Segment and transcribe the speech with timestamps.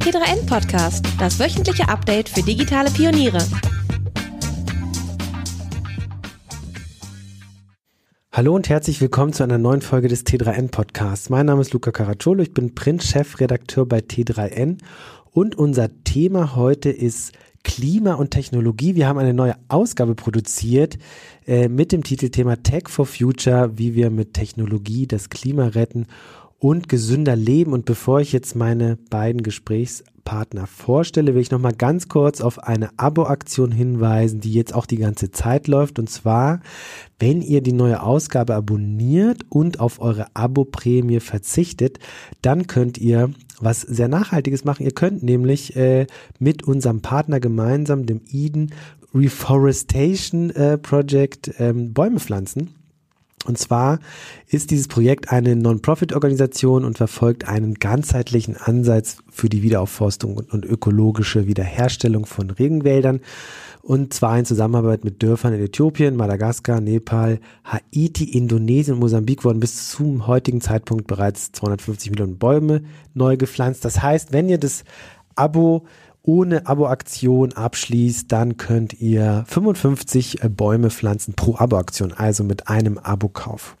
[0.00, 3.38] T3N Podcast, das wöchentliche Update für digitale Pioniere.
[8.32, 11.28] Hallo und herzlich willkommen zu einer neuen Folge des T3N Podcasts.
[11.28, 14.78] Mein Name ist Luca Caracciolo, ich bin Print-Chefredakteur bei T3N
[15.32, 18.94] und unser Thema heute ist Klima und Technologie.
[18.94, 20.96] Wir haben eine neue Ausgabe produziert
[21.46, 26.06] äh, mit dem Titelthema Tech for Future, wie wir mit Technologie das Klima retten
[26.60, 27.72] und gesünder leben.
[27.72, 32.90] Und bevor ich jetzt meine beiden Gesprächspartner vorstelle, will ich nochmal ganz kurz auf eine
[32.98, 35.98] Abo-Aktion hinweisen, die jetzt auch die ganze Zeit läuft.
[35.98, 36.60] Und zwar,
[37.18, 41.98] wenn ihr die neue Ausgabe abonniert und auf eure Abo-Prämie verzichtet,
[42.42, 44.84] dann könnt ihr was sehr Nachhaltiges machen.
[44.84, 46.06] Ihr könnt nämlich äh,
[46.38, 48.72] mit unserem Partner gemeinsam, dem Eden
[49.14, 52.74] Reforestation äh, Project, ähm, Bäume pflanzen.
[53.46, 54.00] Und zwar
[54.48, 61.46] ist dieses Projekt eine Non-Profit-Organisation und verfolgt einen ganzheitlichen Ansatz für die Wiederaufforstung und ökologische
[61.46, 63.20] Wiederherstellung von Regenwäldern.
[63.80, 69.60] Und zwar in Zusammenarbeit mit Dörfern in Äthiopien, Madagaskar, Nepal, Haiti, Indonesien und Mosambik wurden
[69.60, 72.82] bis zum heutigen Zeitpunkt bereits 250 Millionen Bäume
[73.14, 73.86] neu gepflanzt.
[73.86, 74.84] Das heißt, wenn ihr das
[75.34, 75.86] Abo
[76.30, 82.98] ohne Abo-Aktion abschließt, dann könnt ihr 55 äh, Bäume pflanzen pro Abo-Aktion, also mit einem
[82.98, 83.76] Abo-Kauf.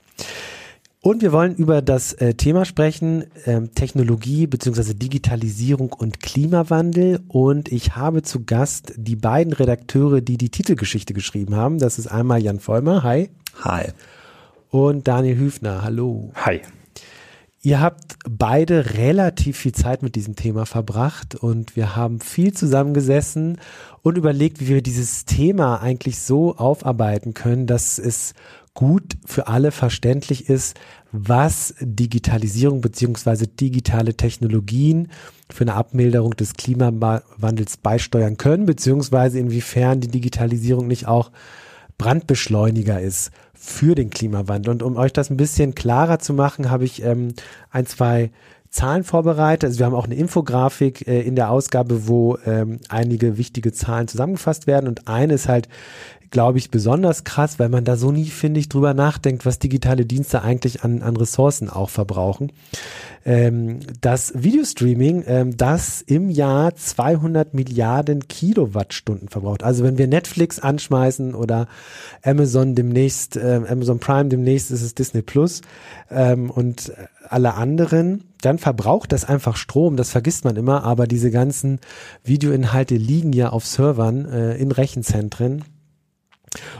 [1.00, 4.94] Und wir wollen über das äh, Thema sprechen, ähm, Technologie bzw.
[4.94, 7.20] Digitalisierung und Klimawandel.
[7.28, 11.78] Und ich habe zu Gast die beiden Redakteure, die die Titelgeschichte geschrieben haben.
[11.78, 13.30] Das ist einmal Jan Vollmer, hi.
[13.62, 13.92] Hi.
[14.70, 16.32] Und Daniel Hüfner, hallo.
[16.34, 16.62] Hi.
[17.62, 23.58] Ihr habt beide relativ viel Zeit mit diesem Thema verbracht und wir haben viel zusammengesessen
[24.00, 28.32] und überlegt, wie wir dieses Thema eigentlich so aufarbeiten können, dass es
[28.72, 30.80] gut für alle verständlich ist,
[31.12, 35.08] was Digitalisierung beziehungsweise digitale Technologien
[35.50, 41.30] für eine Abmilderung des Klimawandels beisteuern können, beziehungsweise inwiefern die Digitalisierung nicht auch
[41.98, 43.32] Brandbeschleuniger ist
[43.62, 44.70] für den Klimawandel.
[44.72, 47.34] Und um euch das ein bisschen klarer zu machen, habe ich ähm,
[47.70, 48.30] ein, zwei
[48.70, 49.68] Zahlen vorbereitet.
[49.68, 54.08] Also wir haben auch eine Infografik äh, in der Ausgabe, wo ähm, einige wichtige Zahlen
[54.08, 54.88] zusammengefasst werden.
[54.88, 55.68] Und eine ist halt
[56.30, 60.06] glaube ich, besonders krass, weil man da so nie, finde ich, drüber nachdenkt, was digitale
[60.06, 62.52] Dienste eigentlich an, an Ressourcen auch verbrauchen.
[63.24, 69.64] Ähm, das Videostreaming, ähm, das im Jahr 200 Milliarden Kilowattstunden verbraucht.
[69.64, 71.66] Also wenn wir Netflix anschmeißen oder
[72.22, 75.62] Amazon demnächst, äh, Amazon Prime demnächst ist es Disney Plus
[76.10, 76.92] ähm, und
[77.28, 81.78] alle anderen, dann verbraucht das einfach Strom, das vergisst man immer, aber diese ganzen
[82.24, 85.64] Videoinhalte liegen ja auf Servern äh, in Rechenzentren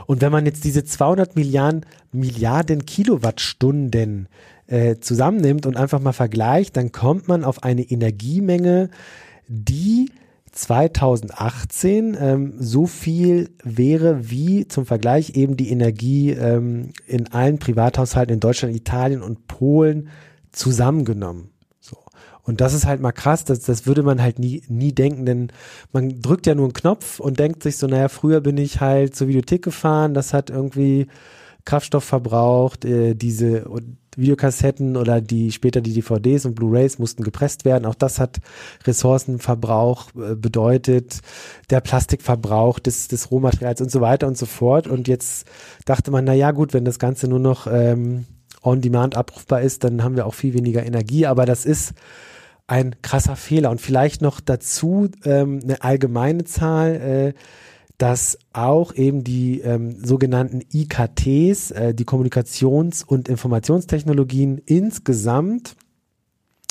[0.05, 4.27] und wenn man jetzt diese 200 Milliarden, Milliarden Kilowattstunden
[4.67, 8.89] äh, zusammennimmt und einfach mal vergleicht, dann kommt man auf eine Energiemenge,
[9.47, 10.09] die
[10.51, 18.33] 2018 ähm, so viel wäre wie zum Vergleich eben die Energie ähm, in allen Privathaushalten
[18.33, 20.09] in Deutschland, Italien und Polen
[20.51, 21.51] zusammengenommen.
[22.51, 25.53] Und das ist halt mal krass, das, das würde man halt nie, nie denken, denn
[25.93, 29.15] man drückt ja nur einen Knopf und denkt sich so, naja, früher bin ich halt
[29.15, 31.07] zur Videothek gefahren, das hat irgendwie
[31.63, 33.65] Kraftstoff verbraucht, äh, diese
[34.17, 37.85] Videokassetten oder die später die DVDs und Blu-rays mussten gepresst werden.
[37.85, 38.39] Auch das hat
[38.83, 41.21] Ressourcenverbrauch äh, bedeutet,
[41.69, 44.87] der Plastikverbrauch des, des Rohmaterials und so weiter und so fort.
[44.87, 45.47] Und jetzt
[45.85, 48.25] dachte man, na ja, gut, wenn das Ganze nur noch ähm,
[48.61, 51.25] on demand abrufbar ist, dann haben wir auch viel weniger Energie.
[51.25, 51.93] Aber das ist
[52.71, 53.69] ein krasser Fehler.
[53.69, 57.33] Und vielleicht noch dazu ähm, eine allgemeine Zahl, äh,
[57.97, 65.75] dass auch eben die ähm, sogenannten IKTs, äh, die Kommunikations- und Informationstechnologien insgesamt,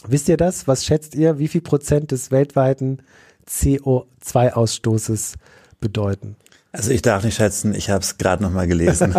[0.09, 0.67] wisst ihr das?
[0.67, 3.03] Was schätzt ihr, wie viel Prozent des weltweiten
[3.47, 5.35] CO2-Ausstoßes
[5.81, 6.37] bedeuten?
[6.73, 9.15] Also ich darf nicht schätzen, ich habe es gerade nochmal gelesen.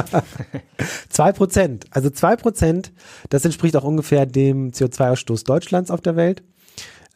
[1.10, 2.92] zwei Prozent, also zwei Prozent,
[3.30, 6.42] das entspricht auch ungefähr dem CO2-Ausstoß Deutschlands auf der Welt.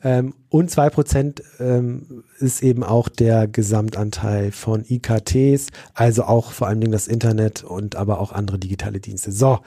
[0.06, 6.68] Ähm, und zwei Prozent ähm, ist eben auch der Gesamtanteil von IKTs, also auch vor
[6.68, 9.32] allen Dingen das Internet und aber auch andere digitale Dienste.
[9.32, 9.60] So,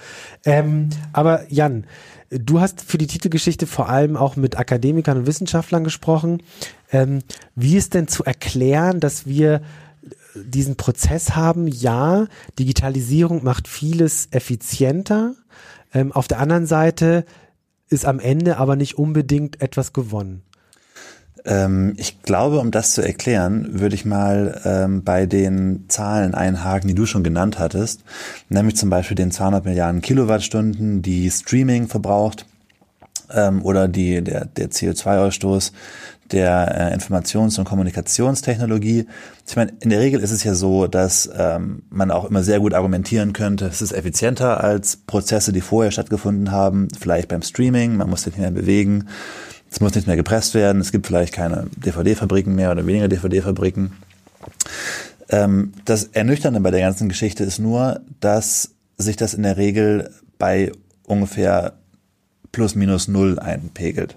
[0.45, 1.87] ähm, aber Jan,
[2.31, 6.41] du hast für die Titelgeschichte vor allem auch mit Akademikern und Wissenschaftlern gesprochen.
[6.93, 7.19] Ähm,
[7.57, 9.61] wie ist denn zu erklären, dass wir
[10.37, 12.29] diesen Prozess haben, ja,
[12.61, 15.35] Digitalisierung macht vieles effizienter.
[15.93, 17.25] Ähm, auf der anderen Seite
[17.89, 20.43] ist am Ende aber nicht unbedingt etwas gewonnen.
[21.45, 26.89] Ähm, ich glaube, um das zu erklären, würde ich mal ähm, bei den Zahlen einhaken,
[26.89, 28.03] die du schon genannt hattest,
[28.49, 32.47] nämlich zum Beispiel den 200 Milliarden Kilowattstunden, die Streaming verbraucht.
[33.33, 35.73] Ähm, oder die, der, der CO2-Ausstoß
[36.33, 39.07] der äh, Informations- und Kommunikationstechnologie.
[39.47, 42.61] Ich meine, in der Regel ist es ja so, dass ähm, man auch immer sehr
[42.61, 47.97] gut argumentieren könnte, es ist effizienter als Prozesse, die vorher stattgefunden haben, vielleicht beim Streaming,
[47.97, 49.09] man muss sich nicht mehr bewegen,
[49.71, 53.93] es muss nicht mehr gepresst werden, es gibt vielleicht keine DVD-Fabriken mehr oder weniger DVD-Fabriken.
[55.31, 60.11] Ähm, das Ernüchternde bei der ganzen Geschichte ist nur, dass sich das in der Regel
[60.39, 60.73] bei
[61.05, 61.75] ungefähr
[62.59, 64.17] plus minus null einpegelt.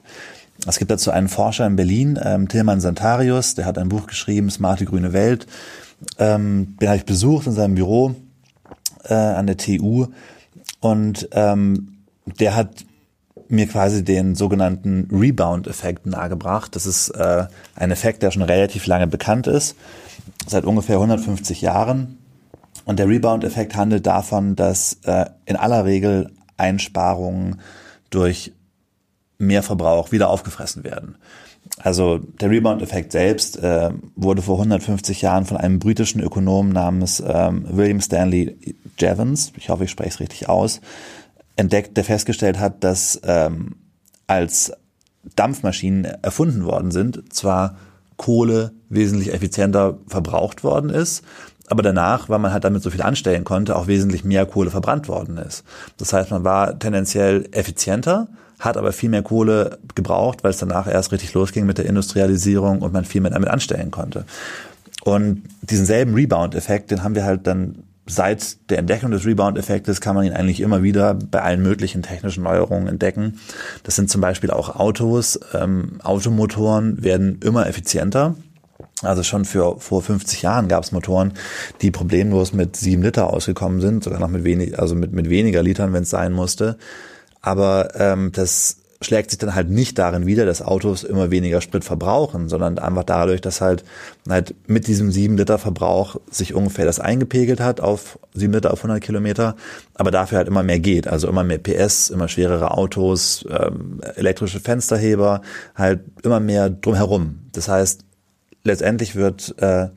[0.65, 4.49] Es gibt dazu einen Forscher in Berlin, ähm, Tilman Santarius, der hat ein Buch geschrieben,
[4.49, 5.45] Smarte grüne Welt.
[6.17, 8.15] Ähm, den habe ich besucht in seinem Büro
[9.03, 10.07] äh, an der TU
[10.79, 11.99] und ähm,
[12.39, 12.83] der hat
[13.47, 16.75] mir quasi den sogenannten Rebound-Effekt nahegebracht.
[16.75, 17.45] Das ist äh,
[17.75, 19.75] ein Effekt, der schon relativ lange bekannt ist,
[20.47, 22.17] seit ungefähr 150 Jahren.
[22.85, 27.61] Und der Rebound-Effekt handelt davon, dass äh, in aller Regel Einsparungen
[28.11, 28.53] durch
[29.39, 31.15] Mehrverbrauch wieder aufgefressen werden.
[31.77, 37.65] Also der Rebound-Effekt selbst äh, wurde vor 150 Jahren von einem britischen Ökonomen namens ähm,
[37.69, 40.81] William Stanley Jevons, ich hoffe, ich spreche es richtig aus,
[41.55, 43.75] entdeckt, der festgestellt hat, dass ähm,
[44.27, 44.73] als
[45.35, 47.77] Dampfmaschinen erfunden worden sind, zwar
[48.17, 51.23] Kohle wesentlich effizienter verbraucht worden ist,
[51.71, 55.07] aber danach, weil man halt damit so viel anstellen konnte, auch wesentlich mehr Kohle verbrannt
[55.07, 55.63] worden ist.
[55.97, 58.27] Das heißt, man war tendenziell effizienter,
[58.59, 62.81] hat aber viel mehr Kohle gebraucht, weil es danach erst richtig losging mit der Industrialisierung
[62.81, 64.25] und man viel mehr damit anstellen konnte.
[65.03, 70.15] Und diesen selben Rebound-Effekt, den haben wir halt dann seit der Entdeckung des Rebound-Effektes kann
[70.15, 73.39] man ihn eigentlich immer wieder bei allen möglichen technischen Neuerungen entdecken.
[73.83, 75.39] Das sind zum Beispiel auch Autos.
[75.53, 78.35] Ähm, Automotoren werden immer effizienter.
[79.01, 81.33] Also schon für vor 50 Jahren gab es Motoren,
[81.81, 85.63] die problemlos mit sieben Liter ausgekommen sind, sogar noch mit wenig, also mit, mit weniger
[85.63, 86.77] Litern, wenn es sein musste.
[87.41, 91.83] Aber ähm, das schlägt sich dann halt nicht darin wieder, dass Autos immer weniger Sprit
[91.83, 93.83] verbrauchen, sondern einfach dadurch, dass halt,
[94.29, 98.79] halt mit diesem 7 Liter Verbrauch sich ungefähr das eingepegelt hat auf 7 Liter auf
[98.79, 99.55] 100 Kilometer,
[99.95, 101.07] aber dafür halt immer mehr geht.
[101.07, 105.41] Also immer mehr PS, immer schwerere Autos, ähm, elektrische Fensterheber,
[105.75, 107.39] halt immer mehr drumherum.
[107.53, 108.05] Das heißt,
[108.63, 109.89] letztendlich wird äh,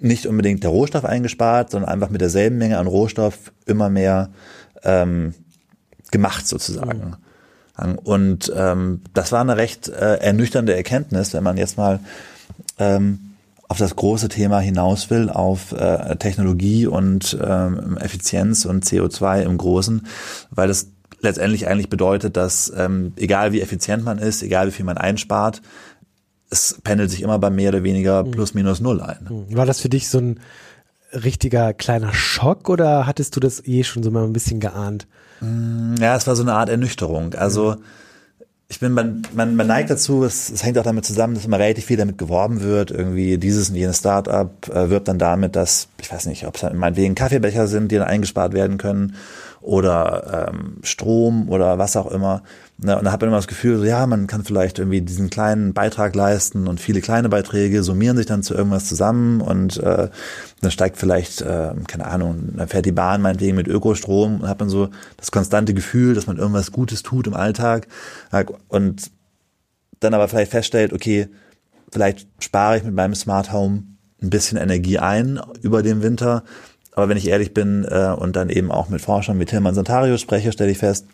[0.00, 4.30] nicht unbedingt der Rohstoff eingespart, sondern einfach mit derselben Menge an Rohstoff immer mehr
[4.82, 5.34] ähm,
[6.10, 7.16] gemacht sozusagen.
[7.78, 7.98] Mhm.
[8.04, 12.00] Und ähm, das war eine recht äh, ernüchternde Erkenntnis, wenn man jetzt mal
[12.78, 13.34] ähm,
[13.66, 19.58] auf das große Thema hinaus will, auf äh, Technologie und ähm, Effizienz und CO2 im
[19.58, 20.06] Großen,
[20.50, 20.88] weil das
[21.20, 25.62] letztendlich eigentlich bedeutet, dass ähm, egal wie effizient man ist, egal wie viel man einspart,
[26.50, 28.30] es pendelt sich immer bei mehr oder weniger mhm.
[28.30, 29.26] plus minus null ein.
[29.28, 29.56] Mhm.
[29.56, 30.40] War das für dich so ein
[31.12, 35.06] richtiger kleiner Schock oder hattest du das eh schon so mal ein bisschen geahnt?
[35.40, 37.34] Mm, ja, es war so eine Art Ernüchterung.
[37.34, 37.76] Also
[38.68, 41.58] ich bin, man, man, man neigt dazu, es, es hängt auch damit zusammen, dass immer
[41.58, 42.90] relativ viel damit geworben wird.
[42.90, 46.62] Irgendwie dieses und jenes Startup äh, wirbt dann damit, dass, ich weiß nicht, ob es
[46.72, 49.14] meinetwegen Kaffeebecher sind, die dann eingespart werden können
[49.60, 52.42] oder ähm, Strom oder was auch immer.
[52.76, 55.30] Ne, und da hat man immer das Gefühl, so, ja, man kann vielleicht irgendwie diesen
[55.30, 60.08] kleinen Beitrag leisten und viele kleine Beiträge summieren sich dann zu irgendwas zusammen und äh,
[60.60, 64.58] dann steigt vielleicht, äh, keine Ahnung, dann fährt die Bahn meinetwegen mit Ökostrom und hat
[64.58, 67.86] man so das konstante Gefühl, dass man irgendwas Gutes tut im Alltag.
[68.68, 69.12] Und
[70.00, 71.28] dann aber vielleicht feststellt, okay,
[71.92, 73.84] vielleicht spare ich mit meinem Smart Home
[74.20, 76.42] ein bisschen Energie ein über den Winter,
[76.92, 80.16] aber wenn ich ehrlich bin äh, und dann eben auch mit Forschern wie Tilman Santario
[80.16, 81.06] spreche, stelle ich fest,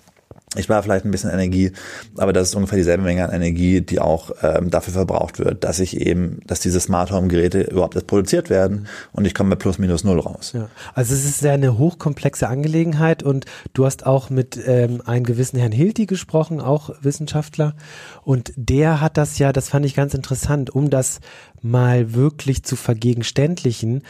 [0.57, 1.71] ich spare vielleicht ein bisschen Energie,
[2.17, 5.79] aber das ist ungefähr dieselbe Menge an Energie, die auch ähm, dafür verbraucht wird, dass
[5.79, 9.57] ich eben, dass diese Smart Home Geräte überhaupt erst produziert werden und ich komme bei
[9.57, 10.51] plus minus null raus.
[10.53, 10.69] Ja.
[10.93, 13.45] Also es ist sehr eine hochkomplexe Angelegenheit und
[13.75, 17.77] du hast auch mit ähm, einem gewissen Herrn Hilti gesprochen, auch Wissenschaftler
[18.25, 21.21] und der hat das ja, das fand ich ganz interessant, um das
[21.63, 24.03] mal wirklich zu vergegenständlichen,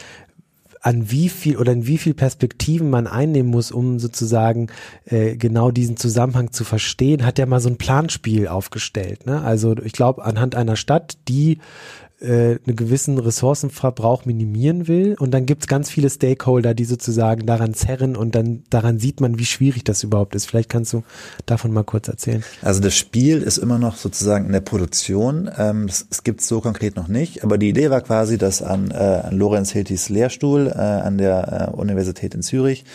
[0.81, 4.67] an wie viel oder in wie viel Perspektiven man einnehmen muss, um sozusagen
[5.05, 9.27] äh, genau diesen Zusammenhang zu verstehen, hat er mal so ein Planspiel aufgestellt.
[9.27, 9.41] Ne?
[9.41, 11.59] Also ich glaube, anhand einer Stadt, die
[12.21, 15.15] äh, einen gewissen Ressourcenverbrauch minimieren will.
[15.19, 19.39] Und dann gibt's ganz viele Stakeholder, die sozusagen daran zerren und dann daran sieht man,
[19.39, 20.45] wie schwierig das überhaupt ist.
[20.45, 21.03] Vielleicht kannst du
[21.45, 22.43] davon mal kurz erzählen.
[22.61, 25.49] Also das Spiel ist immer noch sozusagen in der Produktion.
[25.57, 28.91] Ähm, das, es gibt so konkret noch nicht, aber die Idee war quasi, dass an,
[28.91, 32.85] äh, an Lorenz Hiltis Lehrstuhl äh, an der äh, Universität in Zürich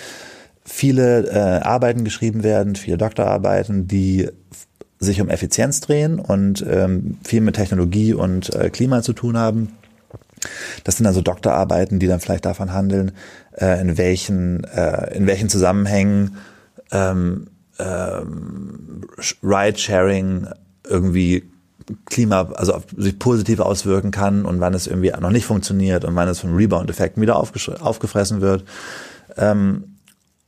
[0.65, 4.29] viele äh, Arbeiten geschrieben werden, viele Doktorarbeiten, die
[4.99, 9.69] sich um Effizienz drehen und ähm, viel mit Technologie und äh, Klima zu tun haben.
[10.85, 13.13] Das sind also Doktorarbeiten, die dann vielleicht davon handeln,
[13.59, 16.37] äh, in welchen, äh, in welchen Zusammenhängen
[16.93, 17.49] ähm,
[17.79, 19.03] ähm,
[19.43, 20.47] Ride-Sharing
[20.89, 21.45] irgendwie
[22.07, 26.29] Klima, also sich positiv auswirken kann und wann es irgendwie noch nicht funktioniert und wann
[26.29, 28.65] es von Rebound-Effekten wieder aufgefressen wird.
[29.37, 29.96] Ähm,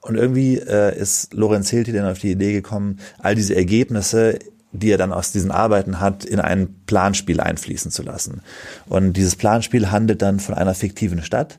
[0.01, 4.39] und irgendwie äh, ist Lorenz Hilti dann auf die Idee gekommen, all diese Ergebnisse,
[4.73, 8.43] die er dann aus diesen Arbeiten hat, in ein Planspiel einfließen zu lassen.
[8.87, 11.59] Und dieses Planspiel handelt dann von einer fiktiven Stadt,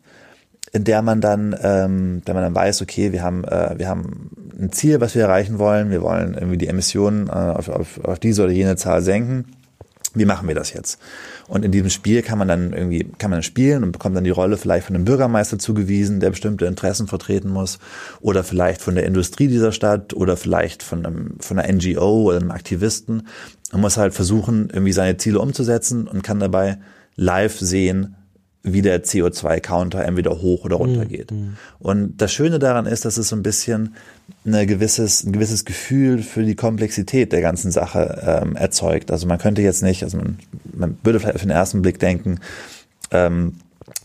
[0.71, 4.31] in der man dann, ähm, wenn man dann weiß, okay, wir haben, äh, wir haben
[4.57, 8.19] ein Ziel, was wir erreichen wollen, wir wollen irgendwie die Emissionen äh, auf, auf, auf
[8.19, 9.45] diese oder jene Zahl senken
[10.13, 10.99] wie machen wir das jetzt?
[11.47, 14.29] Und in diesem Spiel kann man dann irgendwie, kann man spielen und bekommt dann die
[14.29, 17.79] Rolle vielleicht von einem Bürgermeister zugewiesen, der bestimmte Interessen vertreten muss,
[18.21, 22.37] oder vielleicht von der Industrie dieser Stadt oder vielleicht von einem, von einer NGO oder
[22.37, 23.27] einem Aktivisten
[23.71, 26.79] und muss halt versuchen, irgendwie seine Ziele umzusetzen und kann dabei
[27.15, 28.15] live sehen,
[28.61, 31.09] wie der CO2-Counter entweder hoch oder runter mhm.
[31.09, 31.31] geht.
[31.31, 31.55] Mhm.
[31.79, 33.95] Und das Schöne daran ist, dass es so ein bisschen
[34.45, 39.11] eine gewisses, ein gewisses Gefühl für die Komplexität der ganzen Sache ähm, erzeugt.
[39.11, 40.39] Also man könnte jetzt nicht, also man,
[40.73, 42.39] man würde vielleicht auf den ersten Blick denken,
[43.11, 43.55] ähm,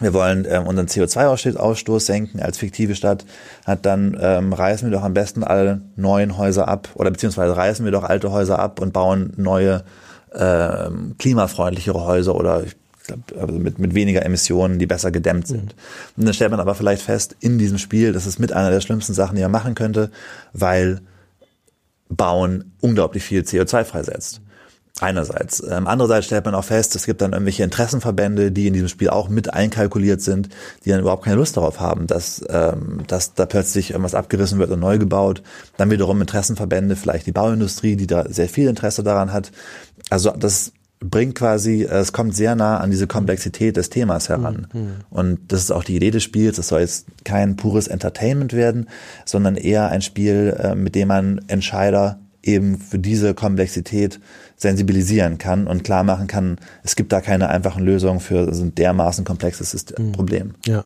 [0.00, 3.24] wir wollen ähm, unseren CO2-Ausstoß senken als fiktive Stadt,
[3.64, 7.84] hat dann ähm, reißen wir doch am besten alle neuen Häuser ab oder beziehungsweise reißen
[7.84, 9.84] wir doch alte Häuser ab und bauen neue
[10.34, 12.76] ähm, klimafreundlichere Häuser oder ich
[13.38, 15.74] also mit, mit weniger Emissionen, die besser gedämmt sind.
[15.74, 16.16] Mhm.
[16.16, 18.80] Und dann stellt man aber vielleicht fest, in diesem Spiel, das ist mit einer der
[18.80, 20.10] schlimmsten Sachen, die man machen könnte,
[20.52, 21.00] weil
[22.08, 24.40] Bauen unglaublich viel CO2 freisetzt.
[25.00, 25.60] Einerseits.
[25.68, 29.10] Ähm, andererseits stellt man auch fest, es gibt dann irgendwelche Interessenverbände, die in diesem Spiel
[29.10, 30.50] auch mit einkalkuliert sind,
[30.84, 34.70] die dann überhaupt keine Lust darauf haben, dass, ähm, dass da plötzlich irgendwas abgerissen wird
[34.70, 35.42] und neu gebaut.
[35.76, 39.50] Dann wiederum Interessenverbände, vielleicht die Bauindustrie, die da sehr viel Interesse daran hat.
[40.10, 40.70] Also das
[41.10, 44.66] bringt quasi, äh, es kommt sehr nah an diese Komplexität des Themas heran.
[44.72, 44.90] Mhm.
[45.10, 46.58] Und das ist auch die Idee des Spiels.
[46.58, 48.88] Es soll jetzt kein pures Entertainment werden,
[49.24, 54.20] sondern eher ein Spiel, äh, mit dem man Entscheider eben für diese Komplexität
[54.56, 58.74] sensibilisieren kann und klar machen kann, es gibt da keine einfachen Lösungen für so ein
[58.74, 60.12] dermaßen komplexes mhm.
[60.12, 60.54] Problem.
[60.66, 60.84] Ja.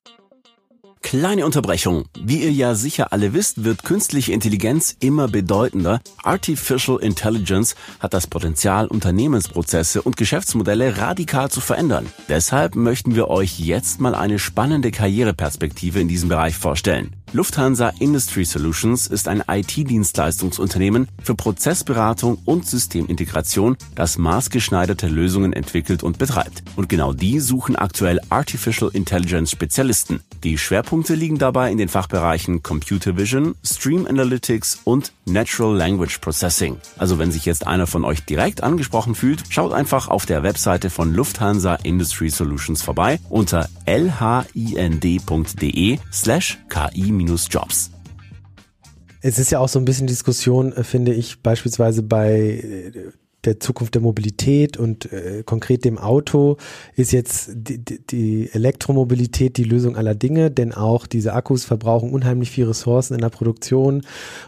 [1.02, 2.04] Kleine Unterbrechung.
[2.20, 6.00] Wie ihr ja sicher alle wisst, wird künstliche Intelligenz immer bedeutender.
[6.22, 12.06] Artificial Intelligence hat das Potenzial, Unternehmensprozesse und Geschäftsmodelle radikal zu verändern.
[12.28, 17.14] Deshalb möchten wir euch jetzt mal eine spannende Karriereperspektive in diesem Bereich vorstellen.
[17.32, 26.16] Lufthansa Industry Solutions ist ein IT-Dienstleistungsunternehmen für Prozessberatung und Systemintegration, das maßgeschneiderte Lösungen entwickelt und
[26.16, 26.62] betreibt.
[26.76, 30.20] Und genau die suchen aktuell Artificial Intelligence Spezialisten.
[30.42, 36.78] Die Schwerpunkte liegen dabei in den Fachbereichen Computer Vision, Stream Analytics und Natural Language Processing.
[36.96, 40.88] Also wenn sich jetzt einer von euch direkt angesprochen fühlt, schaut einfach auf der Webseite
[40.88, 44.78] von Lufthansa Industry Solutions vorbei unter lhind.de
[46.12, 47.90] slash ki-jobs.
[49.20, 53.12] Es ist ja auch so ein bisschen Diskussion, äh, finde ich, beispielsweise bei äh,
[53.44, 56.56] der Zukunft der Mobilität und äh, konkret dem Auto
[56.96, 62.50] ist jetzt die, die Elektromobilität die Lösung aller Dinge, denn auch diese Akkus verbrauchen unheimlich
[62.50, 64.02] viel Ressourcen in der Produktion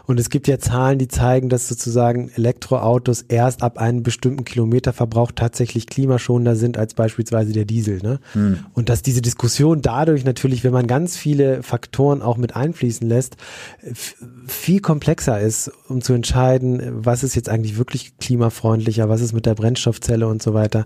[0.07, 5.31] und es gibt ja Zahlen, die zeigen, dass sozusagen Elektroautos erst ab einem bestimmten Kilometerverbrauch
[5.31, 7.99] tatsächlich klimaschonender sind als beispielsweise der Diesel.
[8.03, 8.19] Ne?
[8.33, 8.59] Hm.
[8.73, 13.37] Und dass diese Diskussion dadurch natürlich, wenn man ganz viele Faktoren auch mit einfließen lässt,
[14.47, 19.33] viel komplexer ist, um zu entscheiden, was ist jetzt eigentlich wirklich klimafreundlich freundlicher, was ist
[19.33, 20.85] mit der Brennstoffzelle und so weiter,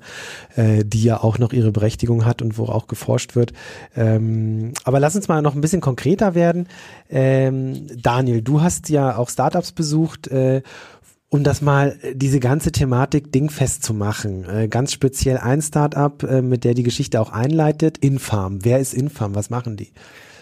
[0.55, 3.53] äh, die ja auch noch ihre Berechtigung hat und wo auch geforscht wird.
[3.95, 6.67] Ähm, aber lass uns mal noch ein bisschen konkreter werden.
[7.09, 10.27] Ähm, Daniel, du hast ja auch Startups besucht.
[10.27, 10.61] Äh,
[11.29, 14.45] um das mal äh, diese ganze Thematik dingfest zu machen.
[14.47, 18.59] Äh, ganz speziell ein Startup, äh, mit der die Geschichte auch einleitet, Infarm.
[18.63, 19.35] Wer ist Infarm?
[19.35, 19.91] Was machen die?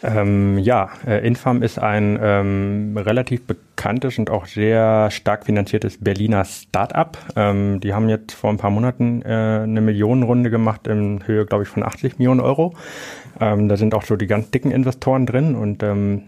[0.03, 6.43] Ähm, ja, äh, Infam ist ein ähm, relativ bekanntes und auch sehr stark finanziertes Berliner
[6.43, 7.17] Start-up.
[7.37, 11.63] Ähm, die haben jetzt vor ein paar Monaten äh, eine Millionenrunde gemacht in Höhe, glaube
[11.63, 12.73] ich, von 80 Millionen Euro.
[13.39, 16.23] Ähm, da sind auch so die ganz dicken Investoren drin und ähm,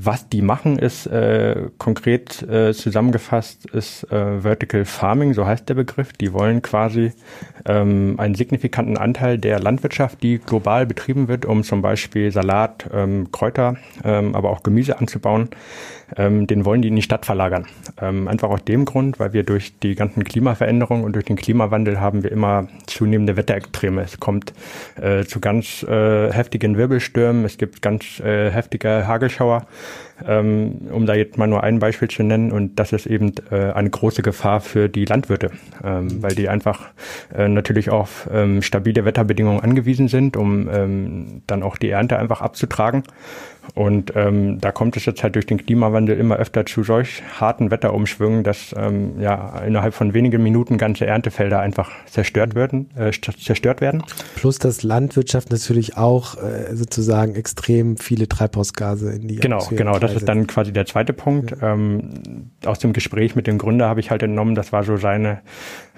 [0.00, 5.74] was die machen, ist äh, konkret äh, zusammengefasst, ist äh, Vertical Farming, so heißt der
[5.74, 6.12] Begriff.
[6.12, 7.12] Die wollen quasi
[7.66, 13.32] ähm, einen signifikanten Anteil der Landwirtschaft, die global betrieben wird, um zum Beispiel Salat, ähm,
[13.32, 15.50] Kräuter, ähm, aber auch Gemüse anzubauen,
[16.16, 17.66] ähm, den wollen die in die Stadt verlagern.
[18.00, 22.00] Ähm, einfach aus dem Grund, weil wir durch die ganzen Klimaveränderungen und durch den Klimawandel
[22.00, 24.02] haben wir immer zunehmende Wetterextreme.
[24.02, 24.52] Es kommt
[25.00, 29.66] äh, zu ganz äh, heftigen Wirbelstürmen, es gibt ganz äh, heftige Hagelschauer.
[30.26, 32.52] Ähm, um da jetzt mal nur ein Beispiel zu nennen.
[32.52, 35.50] Und das ist eben äh, eine große Gefahr für die Landwirte,
[35.84, 36.88] ähm, weil die einfach
[37.34, 42.40] äh, natürlich auf ähm, stabile Wetterbedingungen angewiesen sind, um ähm, dann auch die Ernte einfach
[42.40, 43.04] abzutragen.
[43.74, 47.70] Und ähm, da kommt es jetzt halt durch den Klimawandel immer öfter zu solch harten
[47.70, 53.80] Wetterumschwüngen, dass ähm, ja innerhalb von wenigen Minuten ganze Erntefelder einfach zerstört werden, äh, zerstört
[53.80, 54.02] werden.
[54.36, 59.98] Plus, dass Landwirtschaft natürlich auch äh, sozusagen extrem viele Treibhausgase in die Genau, Atmosphäre genau.
[60.08, 61.50] Das ist dann quasi der zweite Punkt.
[61.60, 61.72] Ja.
[61.72, 65.40] Ähm, aus dem Gespräch mit dem Gründer habe ich halt entnommen, das war so seine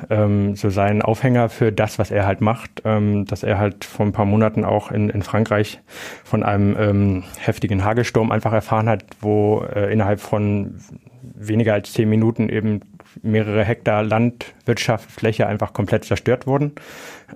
[0.08, 4.06] ähm, so sein Aufhänger für das, was er halt macht, ähm, dass er halt vor
[4.06, 5.80] ein paar Monaten auch in, in Frankreich
[6.24, 10.74] von einem ähm, heftigen Hagelsturm einfach erfahren hat, wo äh, innerhalb von
[11.22, 12.80] weniger als zehn Minuten eben
[13.22, 16.72] mehrere Hektar Landwirtschaftsfläche einfach komplett zerstört wurden.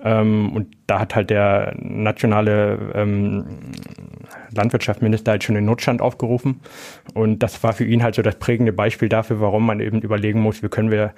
[0.03, 3.45] Ähm, und da hat halt der nationale ähm,
[4.55, 6.61] Landwirtschaftsminister halt schon den Notstand aufgerufen.
[7.13, 10.41] Und das war für ihn halt so das prägende Beispiel dafür, warum man eben überlegen
[10.41, 11.13] muss, wie können wir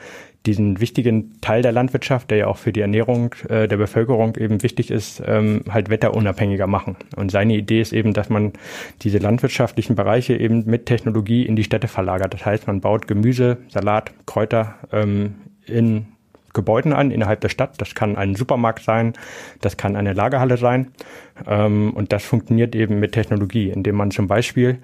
[0.45, 4.63] diesen wichtigen Teil der Landwirtschaft, der ja auch für die Ernährung äh, der Bevölkerung eben
[4.63, 6.95] wichtig ist, ähm, halt wetterunabhängiger machen.
[7.15, 8.53] Und seine Idee ist eben, dass man
[9.01, 12.33] diese landwirtschaftlichen Bereiche eben mit Technologie in die Städte verlagert.
[12.33, 16.05] Das heißt, man baut Gemüse, Salat, Kräuter ähm, in
[16.57, 17.79] Gebäuden an innerhalb der Stadt.
[17.79, 19.13] Das kann ein Supermarkt sein,
[19.61, 20.91] das kann eine Lagerhalle sein.
[21.45, 24.79] Ähm, und das funktioniert eben mit Technologie, indem man zum Beispiel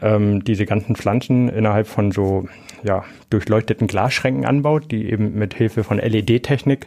[0.00, 2.48] ähm, diese ganzen Pflanzen innerhalb von so
[2.82, 6.86] ja, durchleuchteten Glasschränken anbaut, die eben mit Hilfe von LED-Technik,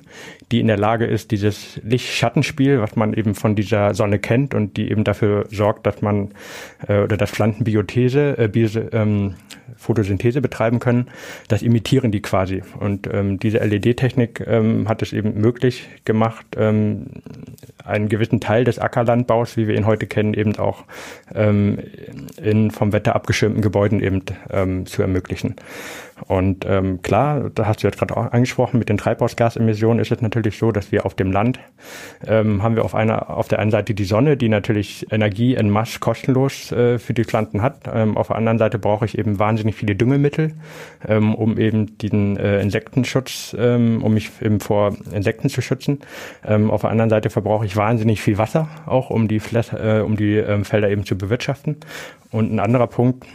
[0.51, 4.77] die in der Lage ist, dieses Licht-Schattenspiel, was man eben von dieser Sonne kennt und
[4.77, 6.31] die eben dafür sorgt, dass man
[6.87, 9.35] äh, oder dass Pflanzen Biothese, äh, Bio, ähm,
[9.77, 11.07] Photosynthese betreiben können,
[11.47, 12.61] das imitieren die quasi.
[12.79, 17.07] Und ähm, diese LED-Technik ähm, hat es eben möglich gemacht, ähm,
[17.85, 20.83] einen gewissen Teil des Ackerlandbaus, wie wir ihn heute kennen, eben auch
[21.33, 21.79] ähm,
[22.41, 25.55] in vom Wetter abgeschirmten Gebäuden eben ähm, zu ermöglichen.
[26.27, 30.21] Und ähm, klar, da hast du jetzt gerade auch angesprochen, mit den Treibhausgasemissionen ist es
[30.21, 31.59] natürlich so, dass wir auf dem Land
[32.25, 35.69] ähm, haben wir auf einer auf der einen Seite die Sonne, die natürlich Energie en
[35.69, 37.81] masse kostenlos äh, für die Pflanzen hat.
[37.93, 40.53] Ähm, auf der anderen Seite brauche ich eben wahnsinnig viele Düngemittel,
[41.05, 45.99] ähm, um eben diesen äh, Insektenschutz, ähm, um mich eben vor Insekten zu schützen.
[46.45, 50.01] Ähm, auf der anderen Seite verbrauche ich wahnsinnig viel Wasser, auch um die, Fläche, äh,
[50.01, 51.77] um die ähm, Felder eben zu bewirtschaften.
[52.31, 53.25] Und ein anderer Punkt,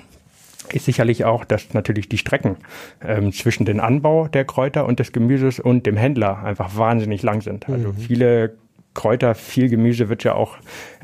[0.75, 2.57] ist sicherlich auch, dass natürlich die Strecken
[3.05, 7.41] ähm, zwischen dem Anbau der Kräuter und des Gemüses und dem Händler einfach wahnsinnig lang
[7.41, 7.69] sind.
[7.69, 7.97] Also mhm.
[7.97, 8.55] viele
[8.93, 10.57] Kräuter, viel Gemüse wird ja auch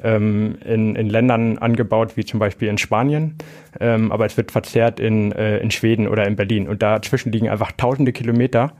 [0.02, 3.36] ähm, in, in Ländern angebaut, wie zum Beispiel in Spanien,
[3.80, 6.68] ähm, aber es wird verzehrt in, äh, in Schweden oder in Berlin.
[6.68, 8.72] Und dazwischen liegen einfach tausende Kilometer,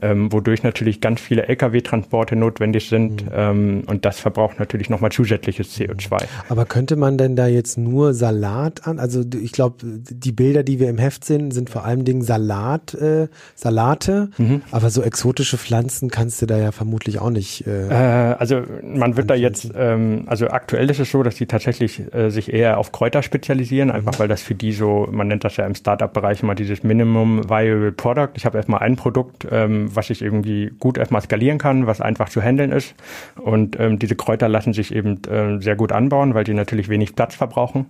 [0.00, 3.26] ähm, wodurch natürlich ganz viele Lkw-Transporte notwendig sind.
[3.26, 3.30] Mhm.
[3.34, 6.24] Ähm, und das verbraucht natürlich nochmal zusätzliches CO2.
[6.48, 8.98] Aber könnte man denn da jetzt nur Salat an?
[8.98, 12.94] Also ich glaube, die Bilder, die wir im Heft sehen, sind vor allem Dingen Salat,
[12.94, 14.62] äh, Salate, mhm.
[14.70, 17.66] aber so exotische Pflanzen kannst du da ja vermutlich auch nicht.
[17.66, 21.36] Äh, äh also also man wird da jetzt, ähm, also aktuell ist es so, dass
[21.36, 25.28] die tatsächlich äh, sich eher auf Kräuter spezialisieren, einfach weil das für die so, man
[25.28, 28.30] nennt das ja im Startup-Bereich immer dieses Minimum Viable Product.
[28.34, 32.28] Ich habe erstmal ein Produkt, ähm, was ich irgendwie gut erstmal skalieren kann, was einfach
[32.28, 32.94] zu handeln ist.
[33.40, 37.14] Und ähm, diese Kräuter lassen sich eben äh, sehr gut anbauen, weil die natürlich wenig
[37.14, 37.86] Platz verbrauchen,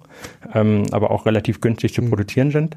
[0.55, 2.11] ähm, aber auch relativ günstig zu mhm.
[2.11, 2.77] produzieren sind.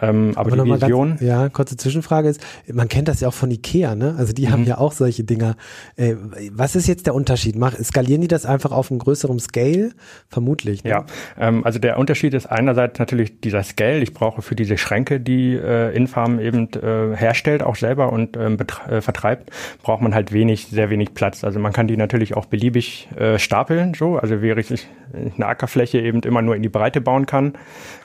[0.00, 1.08] Ähm, aber, aber die Vision.
[1.10, 2.40] Ganz, ja, kurze Zwischenfrage ist,
[2.72, 4.14] man kennt das ja auch von Ikea, ne?
[4.18, 4.52] Also die mhm.
[4.52, 5.56] haben ja auch solche Dinger.
[5.96, 6.14] Äh,
[6.52, 7.26] was ist jetzt der Unterschied?
[7.26, 7.56] Unterschied?
[7.56, 9.90] Mach, skalieren die das einfach auf einem größeren Scale?
[10.28, 10.84] Vermutlich.
[10.84, 10.90] Ne?
[10.90, 11.06] Ja,
[11.38, 13.98] ähm, also der Unterschied ist einerseits natürlich dieser Scale.
[13.98, 18.58] Ich brauche für diese Schränke, die äh, Infarm eben äh, herstellt, auch selber und ähm,
[18.88, 19.50] äh, vertreibt,
[19.82, 21.44] braucht man halt wenig, sehr wenig Platz.
[21.44, 24.16] Also man kann die natürlich auch beliebig äh, stapeln, so.
[24.16, 27.54] Also wäre ich eine Ackerfläche eben immer nur in die Breite bauen kann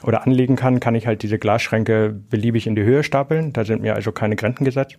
[0.02, 3.52] oder anlegen kann, kann ich halt diese Glasschränke beliebig in die Höhe stapeln.
[3.52, 4.98] Da sind mir also keine Grenzen gesetzt.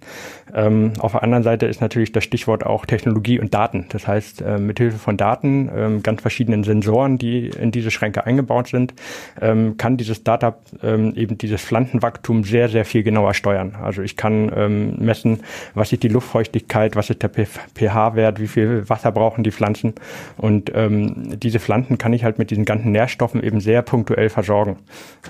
[0.54, 3.86] Ähm, auf der anderen Seite ist natürlich das Stichwort auch Technologie und Daten.
[3.90, 8.68] Das heißt, äh, mithilfe von Daten, äh, ganz verschiedenen Sensoren, die in diese Schränke eingebaut
[8.68, 8.94] sind,
[9.42, 13.76] ähm, kann dieses Startup ähm, eben dieses Pflanzenwachstum sehr, sehr viel genauer steuern.
[13.82, 15.40] Also ich kann ähm, messen,
[15.74, 19.94] was ist die Luftfeuchtigkeit, was ist der pH-Wert, wie viel Wasser brauchen die Pflanzen
[20.38, 24.78] und ähm, diese Pflanzen kann ich halt mit diesen ganzen Nährstoffen eben sehr punktuell versorgen.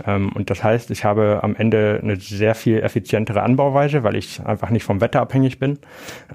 [0.06, 4.44] Ähm, und das heißt, ich habe am Ende eine sehr viel effizientere Anbauweise, weil ich
[4.46, 5.78] einfach nicht vom Wetter abhängig bin.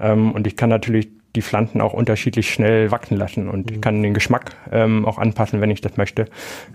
[0.01, 3.81] Ähm, und ich kann natürlich die Pflanzen auch unterschiedlich schnell wachsen lassen und ich mhm.
[3.81, 6.25] kann den Geschmack ähm, auch anpassen, wenn ich das möchte.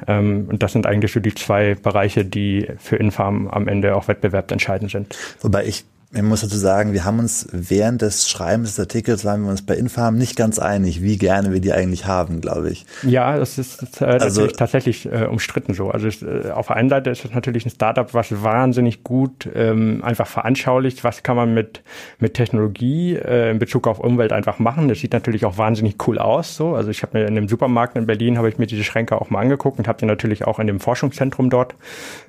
[0.07, 4.09] Ähm, und das sind eigentlich so die zwei Bereiche, die für Infarm am Ende auch
[4.09, 5.17] wettbewerbsentscheidend sind.
[5.41, 9.43] Wobei ich man muss dazu sagen, wir haben uns während des Schreibens des Artikels waren
[9.43, 12.87] wir uns bei Infarm nicht ganz einig, wie gerne wir die eigentlich haben, glaube ich.
[13.03, 15.91] Ja, das ist äh, also, tatsächlich äh, umstritten so.
[15.91, 20.03] Also äh, auf der einen Seite ist es natürlich ein Startup, was wahnsinnig gut ähm,
[20.05, 21.83] einfach veranschaulicht, was kann man mit
[22.19, 24.89] mit Technologie äh, in Bezug auf Umwelt einfach machen.
[24.89, 26.57] Das sieht natürlich auch wahnsinnig cool aus.
[26.57, 29.21] So, also ich habe mir in dem Supermarkt in Berlin habe ich mir diese Schränke
[29.21, 31.75] auch mal angeguckt und habe die natürlich auch in dem Forschungszentrum dort,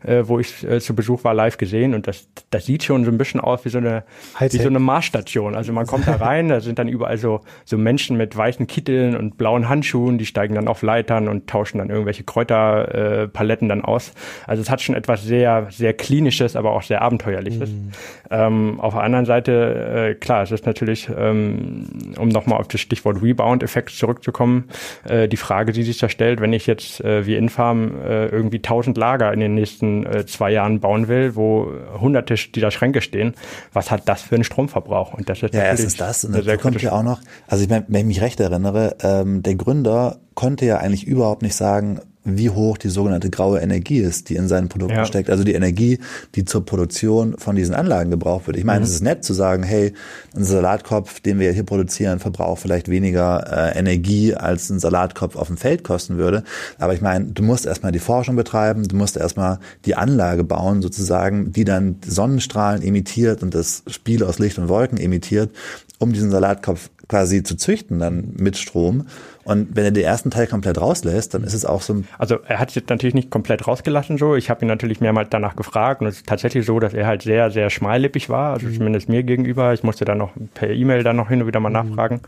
[0.04, 3.12] äh, wo ich äh, zu Besuch war, live gesehen und das das sieht schon so
[3.12, 4.04] ein bisschen aus wie so eine,
[4.40, 5.56] wie so eine Marsstation.
[5.56, 9.16] Also man kommt da rein, da sind dann überall so, so Menschen mit weißen Kitteln
[9.16, 13.82] und blauen Handschuhen, die steigen dann auf Leitern und tauschen dann irgendwelche Kräuterpaletten äh, dann
[13.84, 14.14] aus.
[14.48, 17.70] Also es hat schon etwas sehr, sehr klinisches, aber auch sehr abenteuerliches.
[17.70, 17.92] Mhm.
[18.32, 22.82] Ähm, auf der anderen Seite, äh, klar, es ist natürlich, ähm, um nochmal auf das
[22.82, 24.70] Stichwort Rebound-Effekt zurückzukommen,
[25.08, 28.58] äh, die Frage, die sich da stellt, wenn ich jetzt äh, wie Infarm äh, irgendwie
[28.58, 33.34] 1000 Lager in den nächsten äh, zwei Jahren bauen will, wo hunderte dieser Schränke stehen,
[33.74, 35.14] was hat das für einen Stromverbrauch?
[35.14, 37.86] Und das ist ja, erstens das und dazu kommt ja auch noch, also ich meine,
[37.88, 42.50] wenn ich mich recht erinnere, ähm, der Gründer konnte ja eigentlich überhaupt nicht sagen, wie
[42.50, 45.06] hoch die sogenannte graue Energie ist, die in seinen Produkten ja.
[45.06, 45.30] steckt.
[45.30, 46.00] Also die Energie,
[46.34, 48.58] die zur Produktion von diesen Anlagen gebraucht wird.
[48.58, 48.86] Ich meine, mhm.
[48.86, 49.94] es ist nett zu sagen, hey,
[50.36, 55.48] ein Salatkopf, den wir hier produzieren, verbraucht vielleicht weniger äh, Energie, als ein Salatkopf auf
[55.48, 56.44] dem Feld kosten würde.
[56.80, 60.82] Aber ich meine, du musst erstmal die Forschung betreiben, du musst erstmal die Anlage bauen,
[60.82, 65.52] sozusagen, die dann Sonnenstrahlen emittiert und das Spiel aus Licht und Wolken emittiert,
[66.00, 69.06] um diesen Salatkopf quasi zu züchten dann mit Strom.
[69.46, 72.04] Und wenn er den ersten Teil komplett rauslässt, dann ist es auch so.
[72.18, 74.36] Also er hat es jetzt natürlich nicht komplett rausgelassen so.
[74.36, 77.22] Ich habe ihn natürlich mehrmals danach gefragt und es ist tatsächlich so, dass er halt
[77.22, 78.74] sehr, sehr schmallippig war, also mhm.
[78.74, 79.72] zumindest mir gegenüber.
[79.74, 81.92] Ich musste dann noch per E-Mail dann noch hin und wieder mal mhm.
[81.92, 82.22] nachfragen.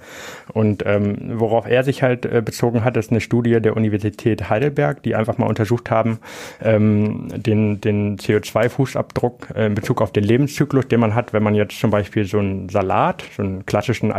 [0.54, 5.02] Und ähm, worauf er sich halt äh, bezogen hat, ist eine Studie der Universität Heidelberg,
[5.02, 6.20] die einfach mal untersucht haben,
[6.62, 11.56] ähm, den, den CO2-Fußabdruck äh, in Bezug auf den Lebenszyklus, den man hat, wenn man
[11.56, 14.12] jetzt zum Beispiel so einen Salat, so einen klassischen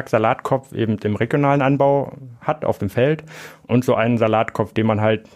[0.00, 3.24] Eisberg-Salatkopf eben im regionalen Anbau hat auf dem Feld
[3.66, 5.28] und so einen Salatkopf, den man halt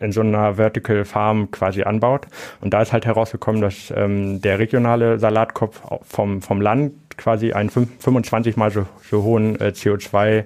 [0.00, 2.26] in so einer Vertical Farm quasi anbaut.
[2.60, 7.70] Und da ist halt herausgekommen, dass ähm, der regionale Salatkopf vom, vom Land quasi einen
[7.70, 10.44] 25 mal so, so hohen äh, CO2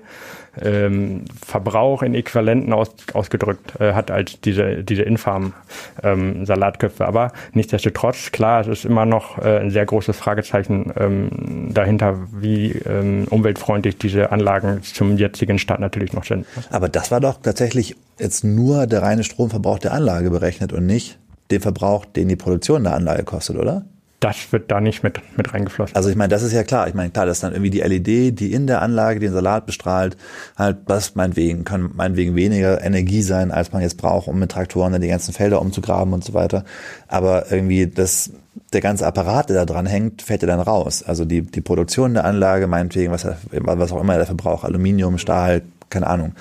[0.62, 1.24] ähm,
[2.02, 5.52] in Äquivalenten aus, ausgedrückt äh, hat als diese, diese infarmen
[6.02, 7.06] ähm, Salatköpfe.
[7.06, 12.72] Aber nichtsdestotrotz, klar, es ist immer noch äh, ein sehr großes Fragezeichen ähm, dahinter, wie
[12.72, 16.46] ähm, umweltfreundlich diese Anlagen zum jetzigen Stand natürlich noch sind.
[16.70, 21.18] Aber das war doch tatsächlich jetzt nur der reine Stromverbrauch der Anlage berechnet und nicht
[21.50, 23.84] den Verbrauch, den die Produktion der Anlage kostet, oder?
[24.20, 25.94] Das wird da nicht mit, mit reingeflossen.
[25.94, 26.88] Also ich meine, das ist ja klar.
[26.88, 29.64] Ich meine, klar, das ist dann irgendwie die LED, die in der Anlage den Salat
[29.64, 30.16] bestrahlt,
[30.56, 34.92] halt, was meinetwegen, kann meinetwegen weniger Energie sein, als man jetzt braucht, um mit Traktoren
[34.92, 36.64] dann die ganzen Felder umzugraben und so weiter.
[37.06, 38.32] Aber irgendwie das,
[38.72, 41.04] der ganze Apparat, der da dran hängt, fällt ja dann raus.
[41.04, 45.62] Also die, die Produktion der Anlage, meinetwegen, was, was auch immer der Verbrauch, Aluminium, Stahl,
[45.90, 46.34] keine Ahnung.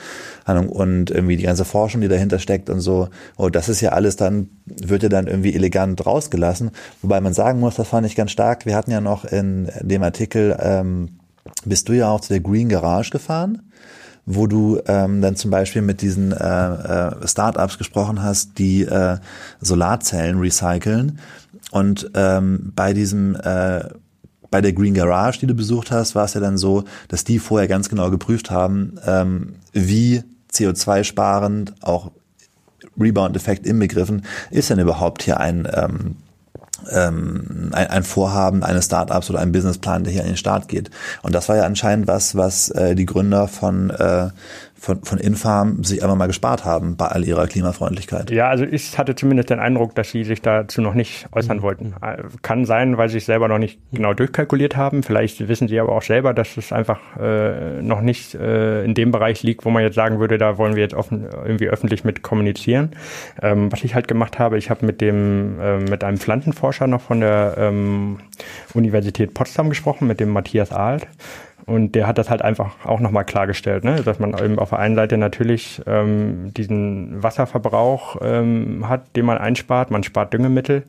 [0.45, 0.69] Ahnung.
[0.69, 3.09] Und irgendwie die ganze Forschung, die dahinter steckt und so.
[3.37, 6.71] Oh, das ist ja alles dann, wird ja dann irgendwie elegant rausgelassen.
[7.01, 8.65] Wobei man sagen muss, das fand ich ganz stark.
[8.65, 11.19] Wir hatten ja noch in dem Artikel, ähm,
[11.65, 13.61] bist du ja auch zu der Green Garage gefahren?
[14.29, 19.19] wo du ähm, dann zum Beispiel mit diesen äh, äh, Startups gesprochen hast, die äh,
[19.61, 21.19] Solarzellen recyceln.
[21.71, 23.85] Und ähm, bei diesem äh,
[24.49, 27.39] bei der Green Garage, die du besucht hast, war es ja dann so, dass die
[27.39, 32.11] vorher ganz genau geprüft haben, ähm, wie CO2-sparend, auch
[32.99, 36.15] Rebound-Effekt inbegriffen, ist denn überhaupt hier ein, ähm,
[36.91, 40.89] ähm, ein, ein Vorhaben eines Startups oder ein Businessplan, der hier an den Start geht.
[41.21, 44.29] Und das war ja anscheinend was, was äh, die Gründer von äh,
[44.79, 48.29] von, von Infarm sich einfach mal gespart haben bei all ihrer Klimafreundlichkeit.
[48.31, 51.61] Ja, also ich hatte zumindest den Eindruck, dass sie sich dazu noch nicht äußern mhm.
[51.61, 51.95] wollten.
[52.01, 55.03] Äh, kann sein, weil sie es selber noch nicht genau durchkalkuliert haben.
[55.03, 59.11] Vielleicht wissen sie aber auch selber, dass es einfach äh, noch nicht äh, in dem
[59.11, 62.21] Bereich liegt, wo man jetzt sagen würde, da wollen wir jetzt offen, irgendwie öffentlich mit
[62.21, 62.91] kommunizieren.
[63.41, 67.01] Ähm, was ich halt gemacht habe, ich habe mit dem äh, mit einem Pflanzenforscher noch
[67.01, 68.19] von der ähm,
[68.73, 71.07] Universität Potsdam gesprochen, mit dem Matthias Ahlt.
[71.65, 74.01] Und der hat das halt einfach auch nochmal klargestellt, ne?
[74.01, 79.37] dass man eben auf der einen Seite natürlich ähm, diesen Wasserverbrauch ähm, hat, den man
[79.37, 80.83] einspart, man spart Düngemittel.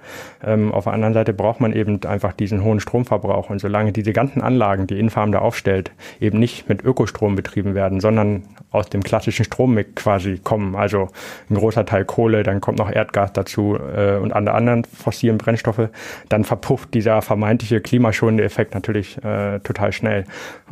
[0.45, 3.51] Ähm, auf der anderen Seite braucht man eben einfach diesen hohen Stromverbrauch.
[3.51, 7.99] Und solange diese ganzen Anlagen, die Infarm da aufstellt, eben nicht mit Ökostrom betrieben werden,
[7.99, 11.09] sondern aus dem klassischen Strommix quasi kommen, also
[11.51, 15.89] ein großer Teil Kohle, dann kommt noch Erdgas dazu äh, und alle anderen fossilen Brennstoffe,
[16.29, 20.25] dann verpufft dieser vermeintliche klimaschonende Effekt natürlich äh, total schnell.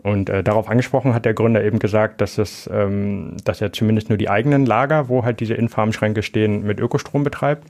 [0.03, 4.09] Und äh, darauf angesprochen hat der Gründer eben gesagt, dass es ähm, dass er zumindest
[4.09, 7.65] nur die eigenen Lager, wo halt diese Infarm-Schränke stehen, mit Ökostrom betreibt.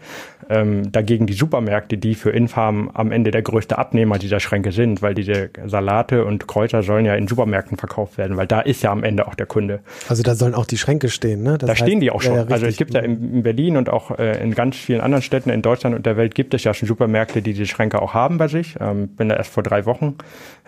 [0.49, 5.03] Ähm, dagegen die Supermärkte, die für Infarm am Ende der größte Abnehmer dieser Schränke sind,
[5.03, 8.91] weil diese Salate und Kräuter sollen ja in Supermärkten verkauft werden, weil da ist ja
[8.93, 9.81] am Ende auch der Kunde.
[10.09, 11.59] Also da sollen auch die Schränke stehen, ne?
[11.59, 12.37] Das da heißt, stehen die auch schon.
[12.37, 15.51] Ja, also es gibt ja in Berlin und auch äh, in ganz vielen anderen Städten
[15.51, 18.39] in Deutschland und der Welt gibt es ja schon Supermärkte, die diese Schränke auch haben
[18.39, 18.77] bei sich.
[18.81, 20.17] Ähm, bin da erst vor drei Wochen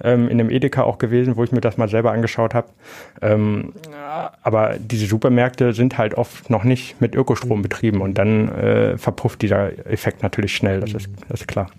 [0.02, 2.68] ähm, in einem Edeka auch gewesen, wo ich mir das mal selber angeschaut habe.
[3.20, 3.72] Ähm,
[4.42, 9.42] aber diese Supermärkte sind halt oft noch nicht mit Ökostrom betrieben und dann äh, verpufft
[9.42, 11.70] dieser Effekt natürlich schnell, das ist, das ist klar.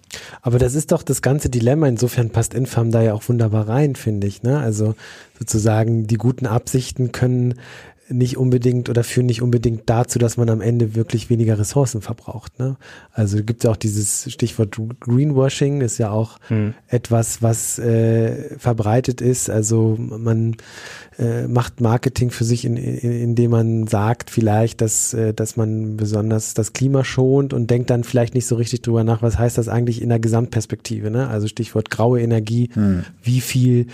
[0.41, 3.95] Aber das ist doch das ganze Dilemma, insofern passt Infam da ja auch wunderbar rein,
[3.95, 4.43] finde ich.
[4.43, 4.59] Ne?
[4.59, 4.95] Also
[5.37, 7.55] sozusagen die guten Absichten können
[8.09, 12.57] nicht unbedingt oder führen nicht unbedingt dazu, dass man am Ende wirklich weniger Ressourcen verbraucht.
[12.59, 12.75] Ne?
[13.13, 16.73] Also gibt ja auch dieses Stichwort Greenwashing, ist ja auch hm.
[16.87, 19.49] etwas, was äh, verbreitet ist.
[19.49, 20.57] Also man
[21.19, 25.97] äh, macht Marketing für sich, in, in, indem man sagt vielleicht, dass, äh, dass man
[25.97, 29.57] besonders das Klima schont und denkt dann vielleicht nicht so richtig drüber nach, was heißt
[29.57, 31.11] das eigentlich in der Gesamtperspektive.
[31.11, 31.27] Ne?
[31.27, 33.03] Also Stichwort graue Energie, hm.
[33.21, 33.87] wie viel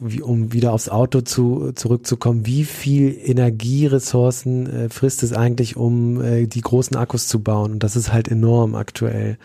[0.00, 6.22] wie, um wieder aufs Auto zu, zurückzukommen, wie viel Energieressourcen äh, frisst es eigentlich, um
[6.22, 7.72] äh, die großen Akkus zu bauen?
[7.72, 9.36] Und das ist halt enorm aktuell.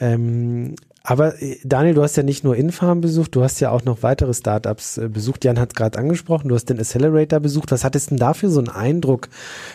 [0.00, 0.74] Ähm,
[1.10, 4.04] aber äh, Daniel, du hast ja nicht nur Infarm besucht, du hast ja auch noch
[4.04, 5.44] weitere Startups äh, besucht.
[5.44, 7.72] Jan hat gerade angesprochen, du hast den Accelerator besucht.
[7.72, 9.28] Was hattest denn dafür so einen Eindruck?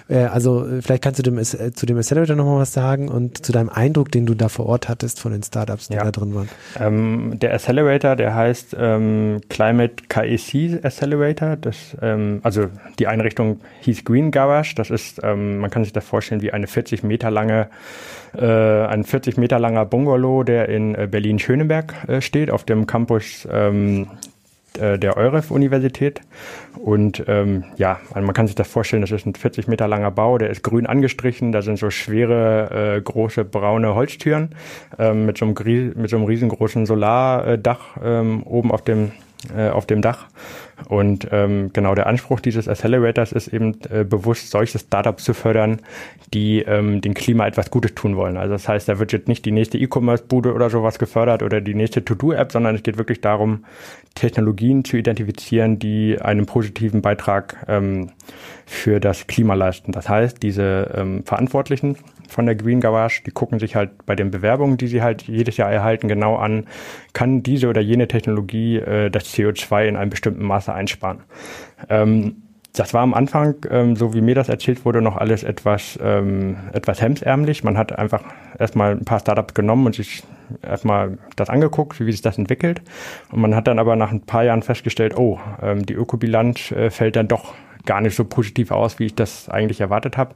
[0.08, 3.68] Äh, also vielleicht kannst du dem, zu dem Accelerator nochmal was sagen und zu deinem
[3.68, 6.06] Eindruck, den du da vor Ort hattest von den Startups, die ja.
[6.06, 6.48] da drin waren.
[6.80, 11.58] Ähm, der Accelerator, der heißt ähm, Climate KEC Accelerator.
[11.58, 12.68] Das, ähm, also
[12.98, 14.76] die Einrichtung hieß Green Garage.
[14.76, 17.68] Das ist, ähm, man kann sich das vorstellen wie eine 40 Meter lange
[18.42, 24.08] ein 40 Meter langer Bungalow, der in äh, Berlin-Schöneberg äh, steht, auf dem Campus ähm,
[24.78, 26.22] äh, der EUREF-Universität.
[26.76, 30.12] Und ähm, ja, also man kann sich das vorstellen, das ist ein 40 Meter langer
[30.12, 34.50] Bau, der ist grün angestrichen, da sind so schwere, äh, große braune Holztüren
[35.00, 39.12] ähm, mit, so einem, mit so einem riesengroßen Solardach ähm, oben auf dem,
[39.56, 40.28] äh, auf dem Dach.
[40.90, 45.80] Und ähm, genau der Anspruch dieses Accelerators ist eben äh, bewusst, solche Startups zu fördern,
[46.34, 48.38] die ähm, dem Klima etwas Gutes tun wollen.
[48.38, 51.76] Also das heißt, da wird jetzt nicht die nächste E-Commerce-Bude oder sowas gefördert oder die
[51.76, 53.66] nächste To-Do-App, sondern es geht wirklich darum,
[54.16, 58.12] Technologien zu identifizieren, die einen positiven Beitrag ähm,
[58.66, 59.92] für das Klima leisten.
[59.92, 64.32] Das heißt, diese ähm, Verantwortlichen von der Green Garage, die gucken sich halt bei den
[64.32, 66.66] Bewerbungen, die sie halt jedes Jahr erhalten, genau an,
[67.14, 71.24] kann diese oder jene Technologie äh, das CO2 in einem bestimmten Maße einsparen.
[71.90, 72.44] Ähm,
[72.78, 76.58] das war am Anfang, ähm, so wie mir das erzählt wurde, noch alles etwas, ähm,
[76.74, 77.64] etwas hemsärmlich.
[77.64, 78.24] Man hat einfach
[78.60, 80.24] erstmal ein paar Startups genommen und sich
[80.62, 82.82] erstmal das angeguckt, wie sich das entwickelt.
[83.32, 86.90] Und man hat dann aber nach ein paar Jahren festgestellt, oh, ähm, die Ökobilanz äh,
[86.90, 87.54] fällt dann doch
[87.86, 90.36] gar nicht so positiv aus, wie ich das eigentlich erwartet habe.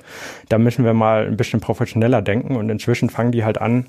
[0.49, 3.88] Da müssen wir mal ein bisschen professioneller denken und inzwischen fangen die halt an,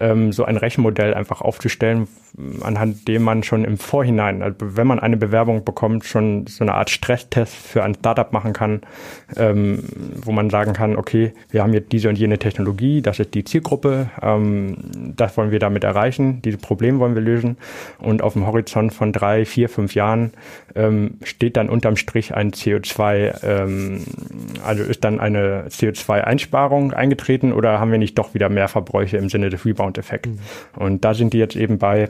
[0.00, 2.08] ähm, so ein Rechenmodell einfach aufzustellen,
[2.60, 6.74] anhand dem man schon im Vorhinein, also wenn man eine Bewerbung bekommt, schon so eine
[6.74, 8.82] Art Stresstest für ein Startup machen kann,
[9.36, 9.82] ähm,
[10.16, 13.44] wo man sagen kann, okay, wir haben jetzt diese und jene Technologie, das ist die
[13.44, 14.76] Zielgruppe, ähm,
[15.16, 17.56] das wollen wir damit erreichen, dieses Problem wollen wir lösen
[17.98, 20.32] und auf dem Horizont von drei, vier, fünf Jahren
[20.74, 22.95] ähm, steht dann unterm Strich ein CO2,
[23.42, 24.04] ähm,
[24.64, 29.28] also ist dann eine CO2-Einsparung eingetreten oder haben wir nicht doch wieder mehr Verbräuche im
[29.28, 30.28] Sinne des Rebound-Effekts?
[30.28, 30.38] Mhm.
[30.76, 32.08] Und da sind die jetzt eben bei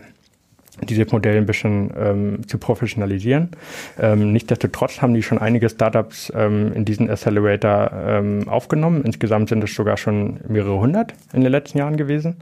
[0.83, 3.51] diese Modelle ein bisschen ähm, zu professionalisieren.
[3.99, 9.03] Ähm, Nichtsdestotrotz haben die schon einige Startups ähm, in diesen Accelerator ähm, aufgenommen.
[9.05, 12.37] Insgesamt sind es sogar schon mehrere hundert in den letzten Jahren gewesen.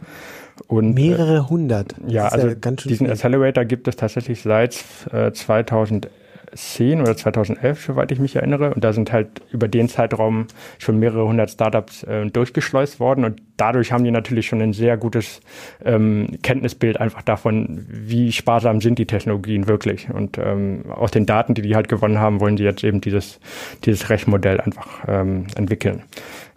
[0.67, 1.95] Und, mehrere hundert.
[2.07, 3.11] Äh, ja, also ja diesen viel.
[3.11, 6.11] Accelerator gibt es tatsächlich seit äh, 2011
[6.55, 8.75] 2010 oder 2011, soweit ich mich erinnere.
[8.75, 10.47] Und da sind halt über den Zeitraum
[10.79, 13.25] schon mehrere hundert Startups äh, durchgeschleust worden.
[13.25, 15.41] Und dadurch haben die natürlich schon ein sehr gutes
[15.85, 20.11] ähm, Kenntnisbild einfach davon, wie sparsam sind die Technologien wirklich.
[20.11, 23.41] Und ähm, aus den Daten, die die halt gewonnen haben, wollen sie jetzt eben dieses,
[23.85, 26.03] dieses Rechenmodell einfach ähm, entwickeln.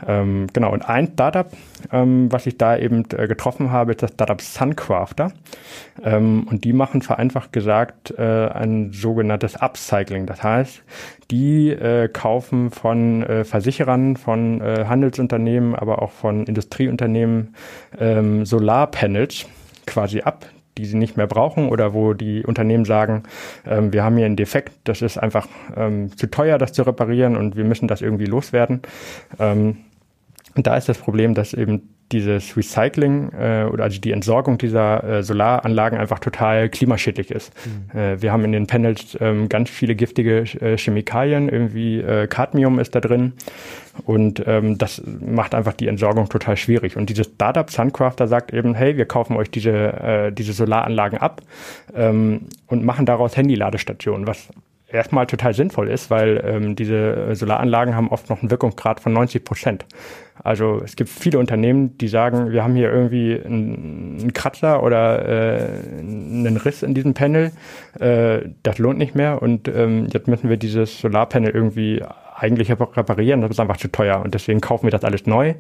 [0.06, 1.52] Ähm, genau, und ein Startup,
[1.92, 5.32] ähm, was ich da eben äh, getroffen habe, ist das Startup Suncrafter.
[6.04, 10.28] Ähm, und die machen vereinfacht gesagt äh, ein sogenanntes Upcycling.
[10.28, 10.84] Das heißt,
[11.32, 16.46] die äh, kaufen von äh, Versicherern, von äh, Handelsunternehmen, aber auch von
[16.88, 17.56] Industrieunternehmen
[18.00, 19.46] ähm, Solarpanels
[19.86, 20.46] quasi ab,
[20.78, 23.24] die sie nicht mehr brauchen oder wo die Unternehmen sagen,
[23.66, 27.36] ähm, wir haben hier einen Defekt, das ist einfach ähm, zu teuer, das zu reparieren
[27.36, 28.82] und wir müssen das irgendwie loswerden.
[29.40, 29.78] Ähm,
[30.56, 35.24] da ist das Problem, dass eben dieses Recycling äh, oder also die Entsorgung dieser äh,
[35.24, 37.52] Solaranlagen einfach total klimaschädlich ist.
[37.66, 38.00] Mhm.
[38.00, 42.80] Äh, wir haben in den Panels ähm, ganz viele giftige äh, Chemikalien, irgendwie äh, Cadmium
[42.80, 43.34] ist da drin
[44.06, 46.96] und ähm, das macht einfach die Entsorgung total schwierig.
[46.96, 51.42] Und dieses Startup Suncrafter sagt eben, hey, wir kaufen euch diese, äh, diese Solaranlagen ab
[51.96, 54.50] ähm, und machen daraus Handyladestationen, was
[54.90, 59.44] erstmal total sinnvoll ist, weil ähm, diese Solaranlagen haben oft noch einen Wirkungsgrad von 90
[59.44, 59.86] Prozent.
[60.44, 65.28] Also es gibt viele Unternehmen, die sagen, wir haben hier irgendwie einen, einen Kratzer oder
[65.28, 67.52] äh, einen Riss in diesem Panel,
[68.00, 72.04] äh, das lohnt nicht mehr und ähm, jetzt müssen wir dieses Solarpanel irgendwie
[72.40, 75.56] eigentlich reparieren, das ist einfach zu teuer und deswegen kaufen wir das alles neu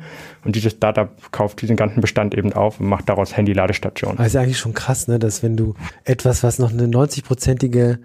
[0.45, 4.19] und dieses Startup kauft diesen ganzen Bestand eben auf und macht daraus Handy-Ladestationen.
[4.19, 7.97] Also eigentlich schon krass, ne, dass wenn du etwas, was noch eine 90-prozentige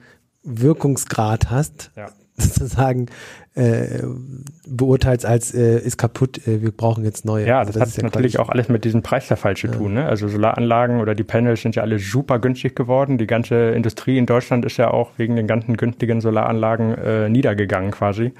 [0.42, 2.08] Wirkungsgrad hast, ja.
[2.36, 3.06] sozusagen
[3.54, 4.02] äh,
[4.66, 7.46] beurteilst als äh, ist kaputt, äh, wir brauchen jetzt neue.
[7.46, 9.74] Ja, also das, das hat ja natürlich auch alles mit diesem Preisverfall zu ja.
[9.74, 9.94] tun.
[9.94, 10.06] Ne?
[10.06, 13.18] Also Solaranlagen oder die Panels sind ja alle super günstig geworden.
[13.18, 17.90] Die ganze Industrie in Deutschland ist ja auch wegen den ganzen günstigen Solaranlagen äh, niedergegangen
[17.90, 18.32] quasi.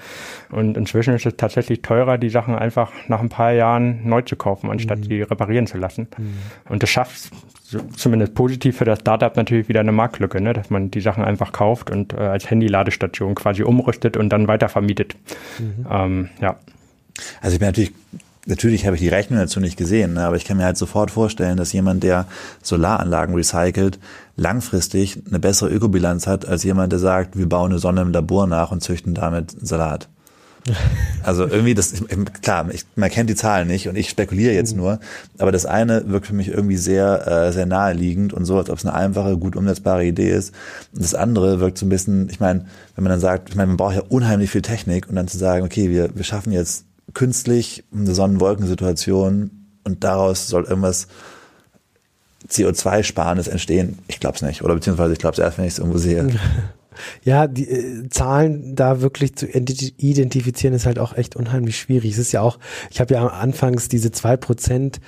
[0.51, 4.37] Und inzwischen ist es tatsächlich teurer, die Sachen einfach nach ein paar Jahren neu zu
[4.37, 5.05] kaufen, anstatt mhm.
[5.05, 6.09] sie reparieren zu lassen.
[6.17, 6.39] Mhm.
[6.71, 7.31] Und das schafft
[7.97, 10.53] zumindest positiv für das Startup natürlich wieder eine Marktlücke, ne?
[10.53, 14.69] dass man die Sachen einfach kauft und äh, als Handy-Ladestation quasi umrüstet und dann weiter
[14.69, 15.17] vermietet.
[15.59, 15.87] Mhm.
[15.91, 16.57] Ähm, ja.
[17.41, 17.93] Also ich bin natürlich
[18.47, 20.25] Natürlich habe ich die Rechnung dazu nicht gesehen, ne?
[20.25, 22.27] aber ich kann mir halt sofort vorstellen, dass jemand, der
[22.61, 24.01] Solaranlagen recycelt,
[24.37, 28.49] langfristig eine bessere Ökobilanz hat, als jemand, der sagt, wir bauen eine Sonne im Labor
[28.49, 30.09] nach und züchten damit Salat.
[31.25, 31.95] Also irgendwie das,
[32.43, 34.81] klar, ich, man kennt die Zahlen nicht und ich spekuliere jetzt mhm.
[34.81, 35.01] nur,
[35.39, 38.79] aber das eine wirkt für mich irgendwie sehr, äh, sehr naheliegend und so, als ob
[38.79, 40.53] es eine einfache, gut umsetzbare Idee ist.
[40.93, 43.69] Und das andere wirkt so ein bisschen, ich meine, wenn man dann sagt, ich meine,
[43.69, 46.87] man braucht ja unheimlich viel Technik und dann zu sagen, okay, wir, wir schaffen jetzt
[47.15, 49.51] künstlich eine Sonnenwolkensituation
[49.85, 51.07] und daraus soll irgendwas
[52.49, 53.99] CO2-Sparendes entstehen.
[54.09, 54.63] Ich glaube es nicht.
[54.63, 56.29] Oder beziehungsweise ich glaube es erst, wenn ich es irgendwo sehe.
[57.25, 62.13] Ja, die äh, Zahlen da wirklich zu identifizieren ist halt auch echt unheimlich schwierig.
[62.13, 62.59] Es ist ja auch,
[62.91, 65.01] ich habe ja anfangs diese zwei Prozent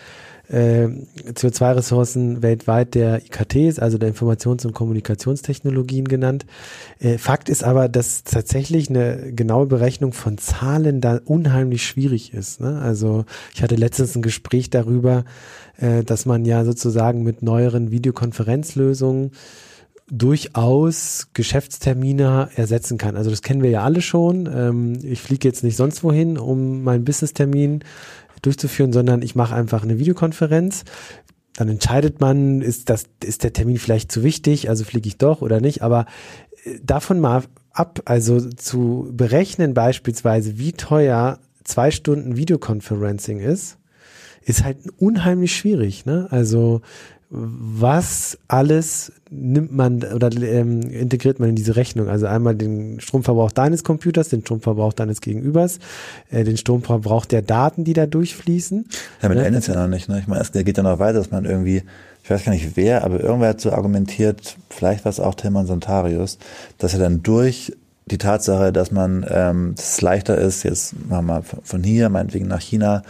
[0.49, 0.89] äh,
[1.33, 6.45] CO2-Ressourcen weltweit der IKTs, also der Informations- und Kommunikationstechnologien genannt.
[6.99, 12.61] Äh, Fakt ist aber, dass tatsächlich eine genaue Berechnung von Zahlen da unheimlich schwierig ist.
[12.61, 12.81] Ne?
[12.81, 15.25] Also ich hatte letztens ein Gespräch darüber,
[15.79, 19.33] äh, dass man ja sozusagen mit neueren Videokonferenzlösungen
[20.11, 23.17] durchaus Geschäftstermine ersetzen kann.
[23.17, 24.49] Also das kennen wir ja alle schon.
[24.53, 27.81] Ähm, ich fliege jetzt nicht sonst wohin, um meinen Business-Termin
[28.43, 30.85] durchzuführen, sondern ich mache einfach eine Videokonferenz.
[31.57, 35.41] Dann entscheidet man, ist das, ist der Termin vielleicht zu wichtig, also fliege ich doch
[35.41, 35.83] oder nicht.
[35.83, 36.07] Aber
[36.65, 43.79] äh, davon mal ab, also zu berechnen beispielsweise, wie teuer zwei Stunden Videoconferencing ist,
[44.43, 46.05] ist halt unheimlich schwierig.
[46.05, 46.27] Ne?
[46.31, 46.83] Also
[47.31, 52.09] was alles nimmt man oder ähm, integriert man in diese Rechnung?
[52.09, 55.81] Also einmal den Stromverbrauch deines Computers, den Stromverbrauch deines Gegenübers,
[56.31, 58.87] äh, den Stromverbrauch der Daten, die da durchfließen.
[59.21, 59.47] Damit ne?
[59.47, 60.09] endet es ja noch nicht.
[60.09, 60.21] Ne?
[60.21, 61.83] Ich meine, es geht ja noch weiter, dass man irgendwie,
[62.23, 65.67] ich weiß gar nicht wer, aber irgendwer hat so argumentiert, vielleicht war es auch Tilman
[65.67, 66.39] Sontarius,
[66.79, 67.73] dass er dann durch
[68.07, 72.11] die Tatsache, dass man ähm, dass es leichter ist, jetzt machen wir mal von hier,
[72.11, 73.03] meinetwegen nach China,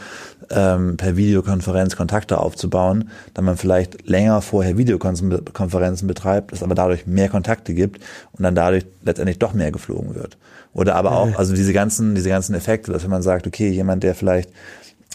[0.50, 7.07] ähm, per Videokonferenz Kontakte aufzubauen, dann man vielleicht länger vorher Videokonferenzen betreibt, es aber dadurch
[7.07, 8.02] mehr Kontakte gibt
[8.33, 10.37] und dann dadurch letztendlich doch mehr geflogen wird.
[10.72, 14.02] Oder aber auch, also diese ganzen, diese ganzen Effekte, dass wenn man sagt, okay, jemand,
[14.02, 14.50] der vielleicht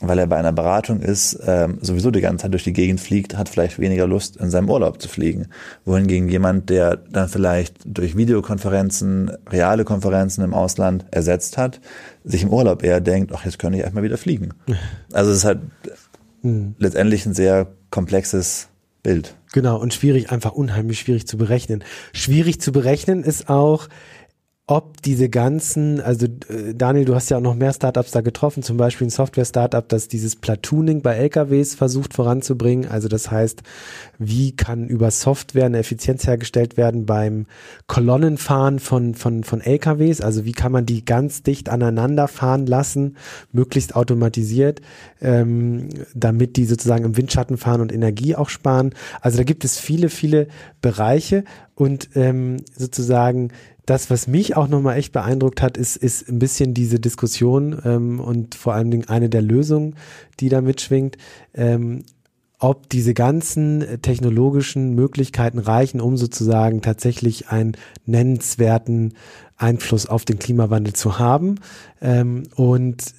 [0.02, 3.38] weil er bei einer Beratung ist, ähm, sowieso die ganze Zeit durch die Gegend fliegt,
[3.38, 5.48] hat vielleicht weniger Lust, in seinem Urlaub zu fliegen.
[5.86, 11.82] Wohingegen jemand, der dann vielleicht durch Videokonferenzen, reale Konferenzen im Ausland ersetzt hat,
[12.24, 14.54] sich im Urlaub eher denkt, ach, jetzt könnte ich erstmal wieder fliegen.
[15.12, 15.60] Also es ist halt
[16.44, 16.76] mhm.
[16.78, 18.68] letztendlich ein sehr komplexes
[19.02, 19.36] Bild.
[19.52, 21.84] Genau, und schwierig, einfach unheimlich schwierig zu berechnen.
[22.14, 23.88] Schwierig zu berechnen ist auch,
[24.70, 28.62] ob diese ganzen, also äh, Daniel, du hast ja auch noch mehr Startups da getroffen,
[28.62, 32.88] zum Beispiel ein Software-Startup, das dieses Platooning bei LKWs versucht voranzubringen.
[32.88, 33.64] Also das heißt,
[34.20, 37.48] wie kann über Software eine Effizienz hergestellt werden beim
[37.88, 40.22] Kolonnenfahren von, von, von LKWs?
[40.22, 43.18] Also wie kann man die ganz dicht aneinander fahren lassen,
[43.52, 44.82] möglichst automatisiert,
[45.20, 48.94] ähm, damit die sozusagen im Windschatten fahren und Energie auch sparen.
[49.20, 50.48] Also da gibt es viele, viele
[50.80, 53.50] Bereiche und ähm, sozusagen
[53.90, 58.20] das, was mich auch nochmal echt beeindruckt hat, ist, ist ein bisschen diese Diskussion ähm,
[58.20, 59.96] und vor allen Dingen eine der Lösungen,
[60.40, 61.18] die da mitschwingt,
[61.54, 62.04] ähm,
[62.60, 69.14] ob diese ganzen technologischen Möglichkeiten reichen, um sozusagen tatsächlich einen nennenswerten
[69.56, 71.56] Einfluss auf den Klimawandel zu haben.
[72.02, 73.14] Ähm, und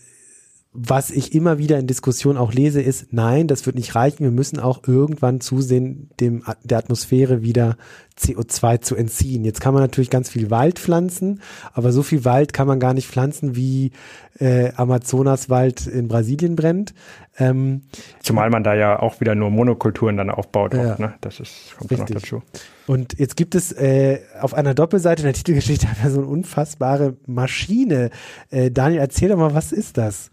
[0.72, 4.22] was ich immer wieder in Diskussionen auch lese, ist, nein, das wird nicht reichen.
[4.22, 7.76] Wir müssen auch irgendwann zusehen, dem, der Atmosphäre wieder
[8.16, 9.44] CO2 zu entziehen.
[9.44, 11.40] Jetzt kann man natürlich ganz viel Wald pflanzen,
[11.72, 13.90] aber so viel Wald kann man gar nicht pflanzen, wie
[14.38, 16.94] äh, Amazonaswald in Brasilien brennt.
[17.38, 17.82] Ähm,
[18.22, 20.74] Zumal man da ja auch wieder nur Monokulturen dann aufbaut.
[20.74, 21.14] Ja, oft, ne?
[21.20, 22.14] Das ist, kommt richtig.
[22.14, 22.42] noch dazu.
[22.86, 28.10] Und jetzt gibt es äh, auf einer Doppelseite in der Titelgeschichte so eine unfassbare Maschine.
[28.50, 30.30] Äh, Daniel, erzähl doch mal, was ist das?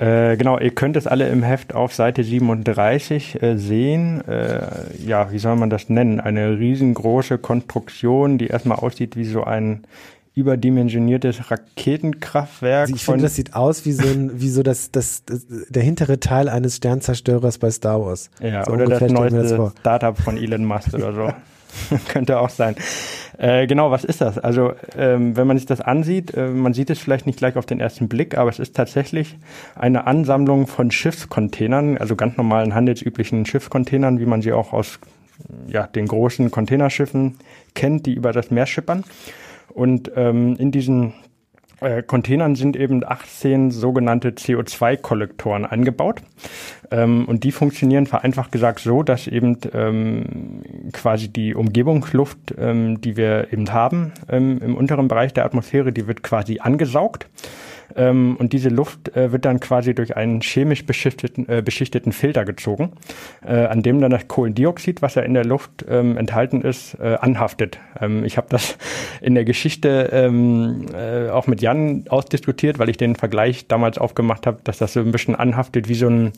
[0.00, 4.26] Äh, genau, ihr könnt es alle im Heft auf Seite 37 äh, sehen.
[4.26, 4.62] Äh,
[5.04, 6.20] ja, wie soll man das nennen?
[6.20, 9.82] Eine riesengroße Konstruktion, die erstmal aussieht wie so ein
[10.34, 12.82] überdimensioniertes Raketenkraftwerk.
[12.82, 15.82] Also ich finde, das sieht aus wie so ein, wie so das, das, das, der
[15.82, 18.30] hintere Teil eines Sternzerstörers bei Star Wars.
[18.40, 21.32] Ja, so oder das neueste das Startup von Elon Musk oder so.
[22.08, 22.76] Könnte auch sein.
[23.38, 24.38] Äh, genau, was ist das?
[24.38, 27.66] Also, ähm, wenn man sich das ansieht, äh, man sieht es vielleicht nicht gleich auf
[27.66, 29.36] den ersten Blick, aber es ist tatsächlich
[29.74, 34.98] eine Ansammlung von Schiffscontainern, also ganz normalen handelsüblichen Schiffscontainern, wie man sie auch aus
[35.68, 37.38] ja, den großen Containerschiffen
[37.74, 39.04] kennt, die über das Meer schippern.
[39.72, 41.14] Und ähm, in diesen
[41.80, 46.22] äh, Containern sind eben 18 sogenannte CO2-Kollektoren eingebaut.
[46.90, 50.62] Ähm, und die funktionieren vereinfacht gesagt so, dass eben ähm,
[50.92, 56.06] quasi die Umgebungsluft, ähm, die wir eben haben ähm, im unteren Bereich der Atmosphäre, die
[56.06, 57.26] wird quasi angesaugt.
[57.96, 62.44] Ähm, und diese Luft äh, wird dann quasi durch einen chemisch beschichteten, äh, beschichteten Filter
[62.44, 62.92] gezogen,
[63.44, 67.16] äh, an dem dann das Kohlendioxid, was ja in der Luft ähm, enthalten ist, äh,
[67.20, 67.78] anhaftet.
[68.00, 68.76] Ähm, ich habe das
[69.20, 74.46] in der Geschichte ähm, äh, auch mit Jan ausdiskutiert, weil ich den Vergleich damals aufgemacht
[74.46, 76.32] habe, dass das so ein bisschen anhaftet wie so ein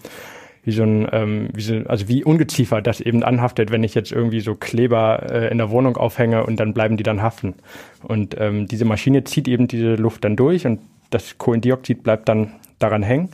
[0.64, 4.12] wie so ein, ähm, wie so, also wie Ungeziefer das eben anhaftet, wenn ich jetzt
[4.12, 7.54] irgendwie so Kleber äh, in der Wohnung aufhänge und dann bleiben die dann haften.
[8.02, 10.80] Und ähm, diese Maschine zieht eben diese Luft dann durch und
[11.14, 12.52] das Kohlendioxid bleibt dann
[12.82, 13.28] daran hängen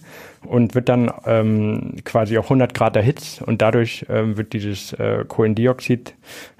[0.47, 5.25] und wird dann ähm, quasi auf 100 Grad erhitzt und dadurch ähm, wird dieses äh,
[5.27, 6.15] Kohlendioxid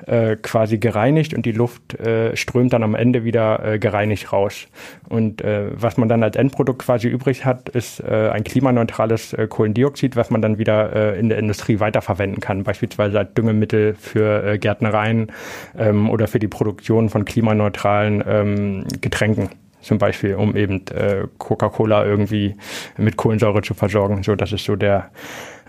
[0.07, 4.67] äh, quasi gereinigt und die Luft äh, strömt dann am Ende wieder äh, gereinigt raus.
[5.09, 9.47] Und äh, was man dann als Endprodukt quasi übrig hat, ist äh, ein klimaneutrales äh,
[9.47, 14.45] Kohlendioxid, was man dann wieder äh, in der Industrie weiterverwenden kann, beispielsweise als Düngemittel für
[14.45, 15.31] äh, Gärtnereien
[15.79, 19.51] ähm, oder für die Produktion von klimaneutralen ähm, Getränken
[19.81, 22.57] zum Beispiel, um eben äh, Coca-Cola irgendwie
[22.97, 24.23] mit Kohlensäure zu versorgen.
[24.23, 25.11] So, das ist so der,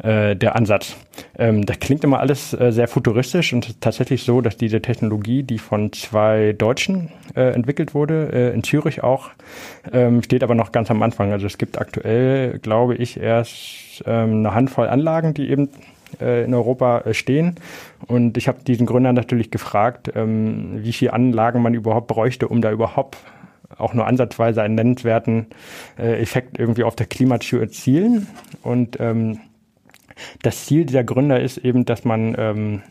[0.03, 0.95] äh, der Ansatz.
[1.37, 5.59] Ähm, das klingt immer alles äh, sehr futuristisch und tatsächlich so, dass diese Technologie, die
[5.59, 9.29] von zwei Deutschen äh, entwickelt wurde, äh, in Zürich auch,
[9.91, 11.31] ähm, steht aber noch ganz am Anfang.
[11.31, 15.69] Also es gibt aktuell, glaube ich, erst ähm, eine Handvoll Anlagen, die eben
[16.19, 17.55] äh, in Europa äh, stehen.
[18.07, 22.61] Und ich habe diesen Gründern natürlich gefragt, ähm, wie viele Anlagen man überhaupt bräuchte, um
[22.61, 23.17] da überhaupt
[23.79, 25.47] auch nur ansatzweise einen nennenswerten
[25.97, 28.27] äh, Effekt irgendwie auf der Klima zu erzielen.
[28.61, 29.39] Und ähm,
[30.41, 32.81] das Ziel dieser Gründer ist eben, dass man ähm,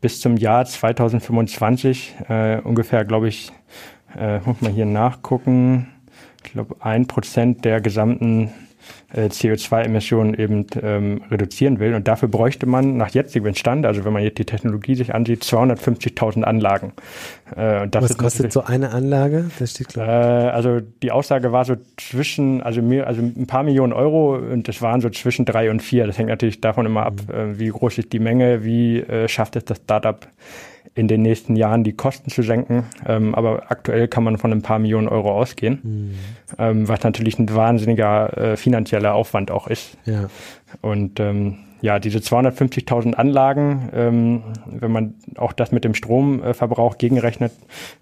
[0.00, 3.52] bis zum Jahr 2025 äh, ungefähr, glaube ich,
[4.16, 5.88] äh, muss man hier nachgucken,
[6.44, 8.52] ich glaube ein Prozent der gesamten
[9.12, 11.94] äh, CO2-Emissionen eben ähm, reduzieren will.
[11.94, 15.42] Und dafür bräuchte man nach jetzigem Stand, also wenn man jetzt die Technologie sich ansieht,
[15.42, 16.92] 250.000 Anlagen.
[17.56, 19.50] Äh, Was kostet so eine Anlage?
[19.58, 20.08] Das steht klar.
[20.08, 24.68] Äh, also die Aussage war so zwischen, also mehr, also ein paar Millionen Euro und
[24.68, 26.06] das waren so zwischen drei und vier.
[26.06, 27.34] Das hängt natürlich davon immer ab, mhm.
[27.34, 30.26] äh, wie groß ist die Menge, wie äh, schafft es das Startup
[30.94, 32.84] in den nächsten Jahren die Kosten zu senken.
[33.06, 36.14] Ähm, aber aktuell kann man von ein paar Millionen Euro ausgehen, mhm.
[36.58, 39.96] ähm, was natürlich ein wahnsinniger äh, finanzieller Aufwand auch ist.
[40.04, 40.28] Ja.
[40.80, 47.52] Und ähm, ja, diese 250.000 Anlagen, ähm, wenn man auch das mit dem Stromverbrauch gegenrechnet,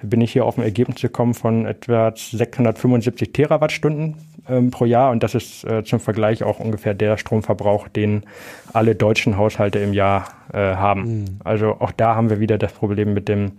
[0.02, 4.16] bin ich hier auf ein Ergebnis gekommen von etwa 675 Terawattstunden
[4.48, 5.10] ähm, pro Jahr.
[5.10, 8.24] Und das ist äh, zum Vergleich auch ungefähr der Stromverbrauch, den
[8.72, 11.02] alle deutschen Haushalte im Jahr äh, haben.
[11.02, 11.24] Mhm.
[11.44, 13.52] Also auch da haben wir wieder das Problem mit dem,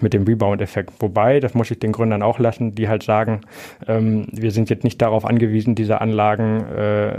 [0.00, 0.94] mit dem Rebound-Effekt.
[1.00, 3.42] Wobei, das muss ich den Gründern auch lassen, die halt sagen,
[3.86, 7.18] ähm, wir sind jetzt nicht darauf angewiesen, diese Anlagen äh,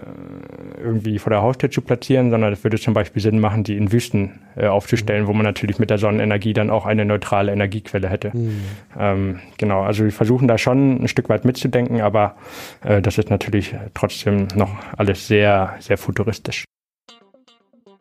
[0.81, 3.91] irgendwie vor der Haustür zu platzieren, sondern es würde zum Beispiel Sinn machen, die in
[3.91, 5.27] Wüsten äh, aufzustellen, mhm.
[5.27, 8.35] wo man natürlich mit der Sonnenenergie dann auch eine neutrale Energiequelle hätte.
[8.35, 8.63] Mhm.
[8.99, 12.35] Ähm, genau, also wir versuchen da schon ein Stück weit mitzudenken, aber
[12.83, 16.65] äh, das ist natürlich trotzdem noch alles sehr, sehr futuristisch.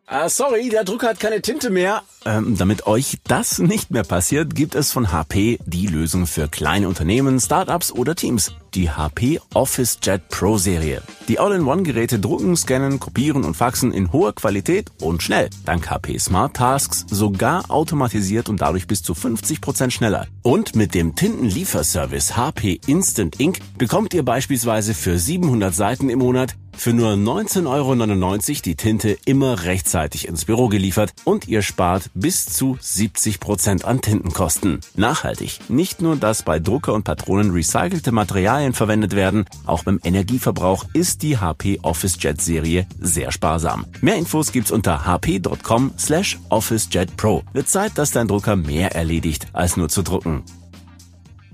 [0.07, 2.01] Ah, sorry, der Drucker hat keine Tinte mehr.
[2.25, 6.87] Ähm, damit euch das nicht mehr passiert, gibt es von HP die Lösung für kleine
[6.87, 8.51] Unternehmen, Startups oder Teams.
[8.75, 11.03] Die HP Office Jet Pro Serie.
[11.27, 15.51] Die All-in-One-Geräte drucken, scannen, kopieren und faxen in hoher Qualität und schnell.
[15.63, 20.25] Dank HP Smart Tasks sogar automatisiert und dadurch bis zu 50 Prozent schneller.
[20.41, 26.55] Und mit dem Tintenlieferservice HP Instant Ink bekommt ihr beispielsweise für 700 Seiten im Monat
[26.75, 32.45] für nur 19,99 Euro die Tinte immer rechtzeitig ins Büro geliefert und ihr spart bis
[32.45, 34.79] zu 70 Prozent an Tintenkosten.
[34.95, 35.59] Nachhaltig.
[35.69, 41.23] Nicht nur, dass bei Drucker und Patronen recycelte Materialien verwendet werden, auch beim Energieverbrauch ist
[41.23, 43.85] die HP Office Jet Serie sehr sparsam.
[43.99, 47.43] Mehr Infos gibt's unter hp.com slash OfficeJet Pro.
[47.51, 50.43] Wird Zeit, dass dein Drucker mehr erledigt, als nur zu drucken.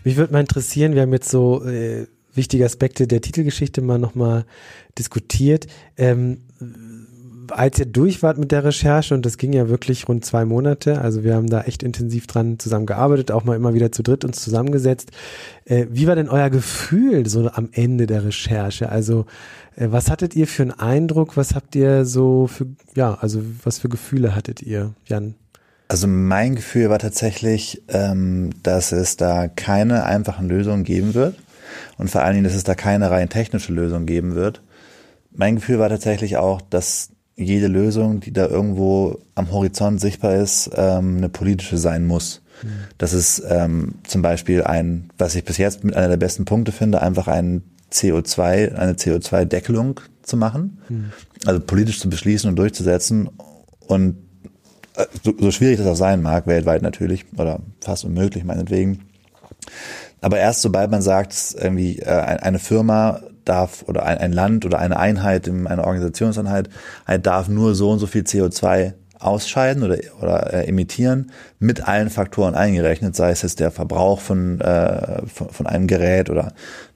[0.04, 4.46] Mich würde mal interessieren, wir haben jetzt so äh, wichtige Aspekte der Titelgeschichte mal nochmal
[4.98, 5.66] diskutiert.
[5.98, 6.42] Ähm,
[7.52, 11.02] als ihr durch wart mit der Recherche, und das ging ja wirklich rund zwei Monate,
[11.02, 14.42] also wir haben da echt intensiv dran zusammengearbeitet, auch mal immer wieder zu dritt uns
[14.42, 15.12] zusammengesetzt.
[15.66, 18.90] Äh, wie war denn euer Gefühl so am Ende der Recherche?
[18.90, 19.26] Also
[19.76, 21.38] äh, was hattet ihr für einen Eindruck?
[21.38, 25.36] Was habt ihr so für, ja, also was für Gefühle hattet ihr, Jan?
[25.88, 31.36] Also mein Gefühl war tatsächlich, ähm, dass es da keine einfachen Lösungen geben wird
[31.98, 34.62] und vor allen Dingen, dass es da keine rein technische Lösung geben wird.
[35.32, 37.10] Mein Gefühl war tatsächlich auch, dass
[37.40, 42.42] jede Lösung, die da irgendwo am Horizont sichtbar ist, ähm, eine politische sein muss.
[42.98, 46.72] Das ist ähm, zum Beispiel ein, was ich bis jetzt mit einer der besten Punkte
[46.72, 51.12] finde, einfach ein CO2, eine CO2-Deckelung zu machen, mhm.
[51.46, 53.30] also politisch zu beschließen und durchzusetzen
[53.88, 54.18] und
[54.96, 59.06] äh, so, so schwierig das auch sein mag, weltweit natürlich, oder fast unmöglich meinetwegen,
[60.22, 64.80] aber erst sobald man sagt, irgendwie äh, eine Firma darf oder ein, ein Land oder
[64.80, 66.70] eine Einheit, eine Organisationseinheit
[67.06, 72.10] halt darf nur so und so viel CO2 ausscheiden oder, oder äh, emittieren, mit allen
[72.10, 76.54] Faktoren eingerechnet, sei es jetzt der Verbrauch von, äh, von, von einem Gerät oder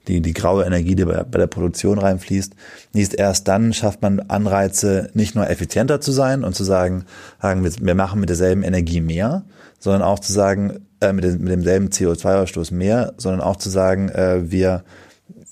[0.08, 2.54] die, die graue Energie, die bei, bei der Produktion reinfließt.
[2.94, 7.04] Nicht erst dann schafft man Anreize, nicht nur effizienter zu sein und zu sagen,
[7.42, 9.44] sagen wir, wir machen mit derselben Energie mehr,
[9.78, 14.08] sondern auch zu sagen, äh, mit, dem, mit demselben CO2-Ausstoß mehr, sondern auch zu sagen,
[14.08, 14.82] äh, wir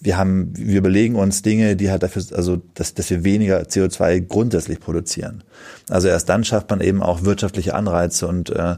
[0.03, 4.21] wir haben, wir überlegen uns Dinge, die halt dafür, also dass, dass wir weniger CO2
[4.21, 5.45] grundsätzlich produzieren.
[5.89, 8.77] Also erst dann schafft man eben auch wirtschaftliche Anreize und äh,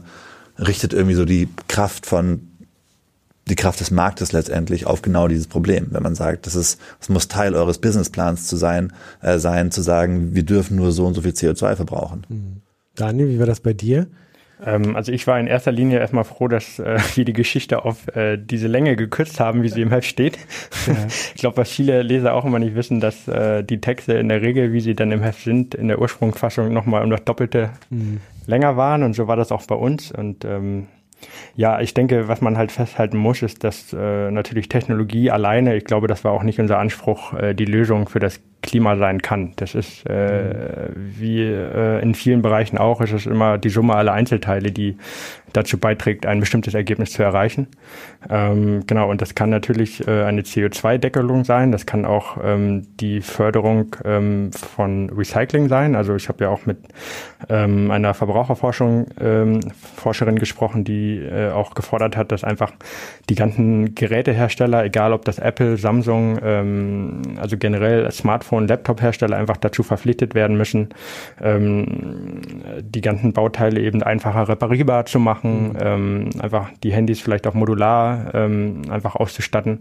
[0.59, 2.47] richtet irgendwie so die Kraft von
[3.47, 5.87] die Kraft des Marktes letztendlich auf genau dieses Problem.
[5.91, 9.81] Wenn man sagt, das ist, es muss Teil eures Businessplans zu sein, äh, sein, zu
[9.81, 12.25] sagen, wir dürfen nur so und so viel CO2 verbrauchen.
[12.27, 12.61] Mhm.
[12.95, 14.07] Daniel, wie war das bei dir?
[14.63, 18.07] Ähm, also ich war in erster Linie erstmal froh, dass äh, wir die Geschichte auf
[18.15, 20.37] äh, diese Länge gekürzt haben, wie sie im Heft steht.
[20.87, 20.93] Ja.
[21.07, 24.41] ich glaube, was viele Leser auch immer nicht wissen, dass äh, die Texte in der
[24.41, 28.21] Regel, wie sie dann im Heft sind, in der Ursprungsfassung nochmal um das Doppelte mhm.
[28.45, 30.87] länger waren und so war das auch bei uns und ähm,
[31.55, 35.85] ja, ich denke, was man halt festhalten muss, ist, dass äh, natürlich Technologie alleine, ich
[35.85, 39.53] glaube, das war auch nicht unser Anspruch, äh, die Lösung für das Klima sein kann.
[39.57, 44.11] Das ist äh, wie äh, in vielen Bereichen auch, ist es immer die Summe aller
[44.11, 44.97] Einzelteile, die
[45.53, 47.67] dazu beiträgt, ein bestimmtes Ergebnis zu erreichen.
[48.29, 53.21] Ähm, genau, und das kann natürlich äh, eine CO2-Deckelung sein, das kann auch ähm, die
[53.21, 55.95] Förderung ähm, von Recycling sein.
[55.95, 56.79] Also ich habe ja auch mit
[57.49, 59.59] ähm, einer Verbraucherforschung ähm,
[59.95, 62.71] Forscherin gesprochen, die äh, auch gefordert hat, dass einfach
[63.29, 68.05] die ganzen Gerätehersteller, egal ob das Apple, Samsung, ähm, also generell
[68.55, 70.89] Smartphone, Laptop-Hersteller einfach dazu verpflichtet werden müssen,
[71.41, 72.41] ähm,
[72.81, 75.77] die ganzen Bauteile eben einfacher reparierbar zu machen, mhm.
[75.79, 79.79] ähm, einfach die Handys vielleicht auch modular ähm, einfach auszustatten,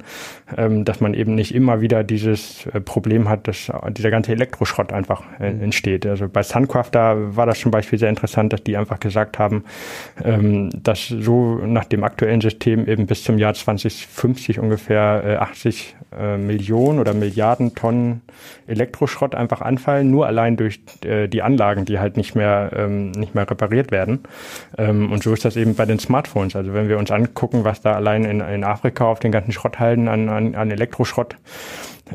[0.56, 4.92] ähm, dass man eben nicht immer wieder dieses äh, Problem hat, dass dieser ganze Elektroschrott
[4.92, 5.62] einfach äh, mhm.
[5.62, 6.06] entsteht.
[6.06, 9.64] Also bei Suncrafter war das zum Beispiel sehr interessant, dass die einfach gesagt haben,
[10.24, 15.96] ähm, dass so nach dem aktuellen System eben bis zum Jahr 2050 ungefähr äh, 80
[16.18, 18.22] äh, Millionen oder Milliarden Tonnen
[18.66, 23.34] Elektroschrott einfach anfallen, nur allein durch äh, die Anlagen, die halt nicht mehr ähm, nicht
[23.34, 24.20] mehr repariert werden.
[24.78, 26.56] Ähm, und so ist das eben bei den Smartphones.
[26.56, 30.08] Also wenn wir uns angucken, was da allein in, in Afrika auf den ganzen Schrotthalden
[30.08, 31.36] an, an, an Elektroschrott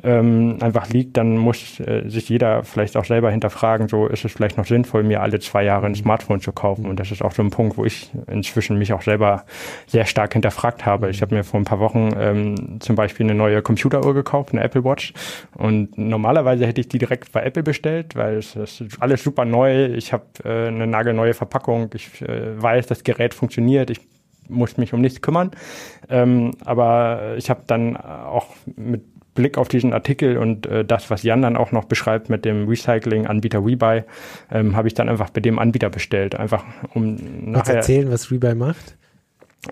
[0.03, 4.31] ähm, einfach liegt, dann muss äh, sich jeder vielleicht auch selber hinterfragen, so ist es
[4.31, 6.85] vielleicht noch sinnvoll, mir alle zwei Jahre ein Smartphone zu kaufen.
[6.85, 9.45] Und das ist auch so ein Punkt, wo ich inzwischen mich auch selber
[9.87, 11.09] sehr stark hinterfragt habe.
[11.09, 14.61] Ich habe mir vor ein paar Wochen ähm, zum Beispiel eine neue Computeruhr gekauft, eine
[14.61, 15.13] Apple Watch.
[15.55, 19.85] Und normalerweise hätte ich die direkt bei Apple bestellt, weil es ist alles super neu.
[19.85, 21.89] Ich habe äh, eine nagelneue Verpackung.
[21.93, 23.89] Ich äh, weiß, das Gerät funktioniert.
[23.89, 23.99] Ich
[24.47, 25.51] muss mich um nichts kümmern.
[26.09, 29.03] Ähm, aber ich habe dann auch mit
[29.39, 32.67] Blick auf diesen Artikel und äh, das, was Jan dann auch noch beschreibt mit dem
[32.67, 34.03] Recycling-Anbieter WeBuy,
[34.51, 36.35] ähm, habe ich dann einfach bei dem Anbieter bestellt.
[36.35, 37.15] Einfach um
[37.45, 37.75] nachher.
[37.75, 38.97] erzählen, was WeBuy macht?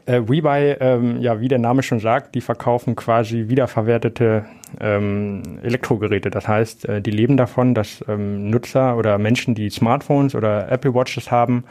[0.06, 4.46] Äh, WeBuy, ähm, ja, wie der Name schon sagt, die verkaufen quasi wiederverwertete
[4.80, 6.30] ähm, Elektrogeräte.
[6.30, 10.94] Das heißt, äh, die leben davon, dass ähm, Nutzer oder Menschen, die Smartphones oder Apple
[10.94, 11.64] Watches haben,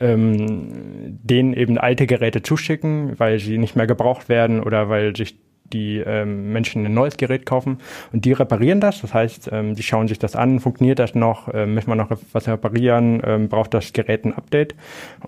[0.00, 5.36] ähm, denen eben alte Geräte zuschicken, weil sie nicht mehr gebraucht werden oder weil sich
[5.72, 7.78] die ähm, Menschen ein neues Gerät kaufen
[8.12, 9.00] und die reparieren das.
[9.00, 12.10] Das heißt, ähm, die schauen sich das an, funktioniert das noch, ähm, möchte man noch
[12.32, 14.74] was reparieren, ähm, braucht das Gerät ein Update.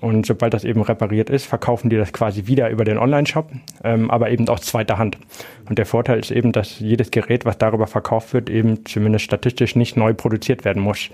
[0.01, 3.51] Und sobald das eben repariert ist, verkaufen die das quasi wieder über den Online-Shop,
[3.83, 5.19] ähm, aber eben auch zweiter Hand.
[5.69, 9.77] Und der Vorteil ist eben, dass jedes Gerät, was darüber verkauft wird, eben zumindest statistisch
[9.77, 11.11] nicht neu produziert werden muss.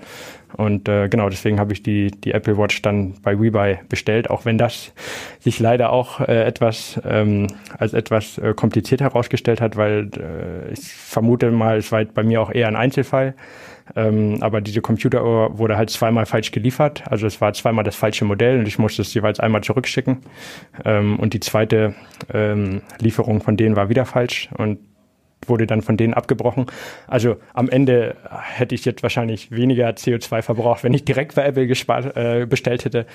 [0.57, 4.45] Und äh, genau deswegen habe ich die, die Apple Watch dann bei WeBuy bestellt, auch
[4.45, 4.93] wenn das
[5.39, 7.47] sich leider auch äh, etwas ähm,
[7.77, 12.41] als etwas äh, kompliziert herausgestellt hat, weil äh, ich vermute mal, es war bei mir
[12.41, 13.35] auch eher ein Einzelfall.
[13.95, 17.03] Ähm, aber diese Computeruhr wurde halt zweimal falsch geliefert.
[17.09, 20.19] Also es war zweimal das falsche Modell und ich musste es jeweils einmal zurückschicken.
[20.85, 21.95] Ähm, und die zweite
[22.33, 24.49] ähm, Lieferung von denen war wieder falsch.
[24.57, 24.79] Und
[25.47, 26.65] wurde dann von denen abgebrochen.
[27.07, 31.67] Also am Ende hätte ich jetzt wahrscheinlich weniger CO2 verbraucht, wenn ich direkt bei Apple
[31.67, 33.05] gespart, äh, bestellt hätte.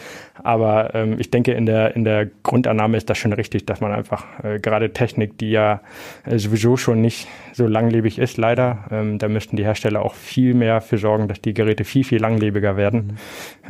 [0.43, 3.93] Aber ähm, ich denke, in der, in der Grundannahme ist das schon richtig, dass man
[3.93, 5.81] einfach äh, gerade Technik, die ja
[6.25, 10.55] äh, sowieso schon nicht so langlebig ist, leider, ähm, da müssten die Hersteller auch viel
[10.55, 13.07] mehr für sorgen, dass die Geräte viel, viel langlebiger werden.
[13.07, 13.17] Mhm.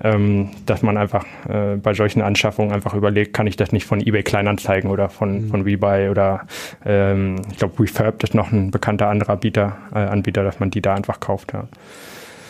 [0.03, 4.01] Ähm, dass man einfach äh, bei solchen Anschaffungen einfach überlegt, kann ich das nicht von
[4.01, 5.49] eBay Kleinanzeigen oder von, mhm.
[5.49, 6.47] von Rebuy oder
[6.85, 10.71] ähm, ich glaube Refurb ist noch noch ein bekannter anderer Anbieter, äh, Anbieter, dass man
[10.71, 11.53] die da einfach kauft.
[11.53, 11.69] Ja.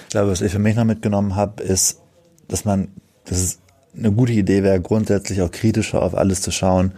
[0.04, 2.00] Ich glaube, was ich für mich noch mitgenommen habe, ist,
[2.48, 2.88] dass man,
[3.24, 3.58] dass es
[3.98, 6.92] eine gute Idee wäre, grundsätzlich auch kritischer auf alles zu schauen,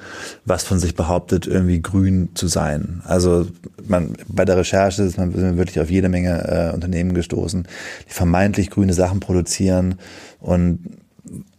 [0.45, 3.03] was von sich behauptet, irgendwie grün zu sein.
[3.05, 3.47] Also
[3.87, 7.67] man bei der Recherche ist man wirklich auf jede Menge äh, Unternehmen gestoßen,
[8.09, 9.97] die vermeintlich grüne Sachen produzieren
[10.41, 10.81] und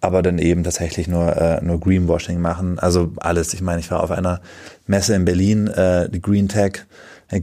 [0.02, 2.80] aber dann eben tatsächlich nur äh, nur Greenwashing machen.
[2.80, 3.54] Also alles.
[3.54, 4.42] Ich meine, ich war auf einer
[4.88, 6.86] Messe in Berlin, äh, die Green Tech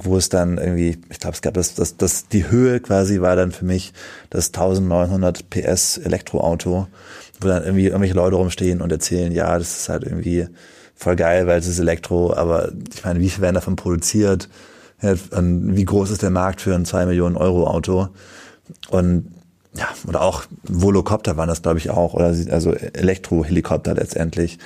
[0.03, 3.37] wo es dann irgendwie, ich glaube, es gab das, das, das, die Höhe quasi war
[3.37, 3.93] dann für mich
[4.31, 6.89] das 1900 PS Elektroauto,
[7.41, 10.49] wo dann irgendwie irgendwelche Leute rumstehen und erzählen, ja, das ist halt irgendwie
[10.95, 14.49] voll geil, weil es ist Elektro, aber ich meine, wie viel werden davon produziert?
[15.03, 18.09] Ja, wie groß ist der Markt für ein 2 Millionen Euro Auto?
[18.89, 19.31] Und
[19.75, 24.59] ja, oder auch Volocopter waren das, glaube ich, auch, oder also Elektrohelikopter letztendlich,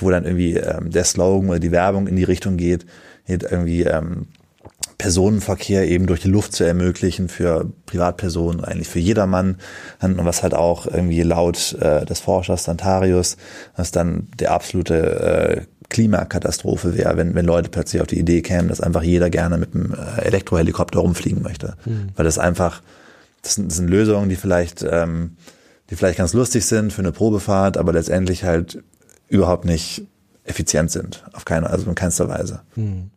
[0.00, 2.84] wo dann irgendwie ähm, der Slogan oder die Werbung in die Richtung geht,
[3.28, 4.26] irgendwie ähm,
[4.98, 9.58] Personenverkehr eben durch die Luft zu ermöglichen für Privatpersonen, eigentlich für jedermann.
[10.00, 13.36] Und was halt auch irgendwie laut äh, des Forschers Santarius,
[13.76, 18.68] was dann der absolute äh, Klimakatastrophe wäre, wenn, wenn Leute plötzlich auf die Idee kämen,
[18.68, 21.76] dass einfach jeder gerne mit einem äh, Elektrohelikopter rumfliegen möchte.
[21.84, 22.08] Mhm.
[22.16, 22.82] Weil das einfach,
[23.42, 25.36] das sind, das sind Lösungen, die vielleicht, ähm,
[25.90, 28.82] die vielleicht ganz lustig sind für eine Probefahrt, aber letztendlich halt
[29.28, 30.06] überhaupt nicht
[30.44, 31.24] effizient sind.
[31.32, 32.62] Auf keine, also in keinster Weise.
[32.76, 33.10] Mhm.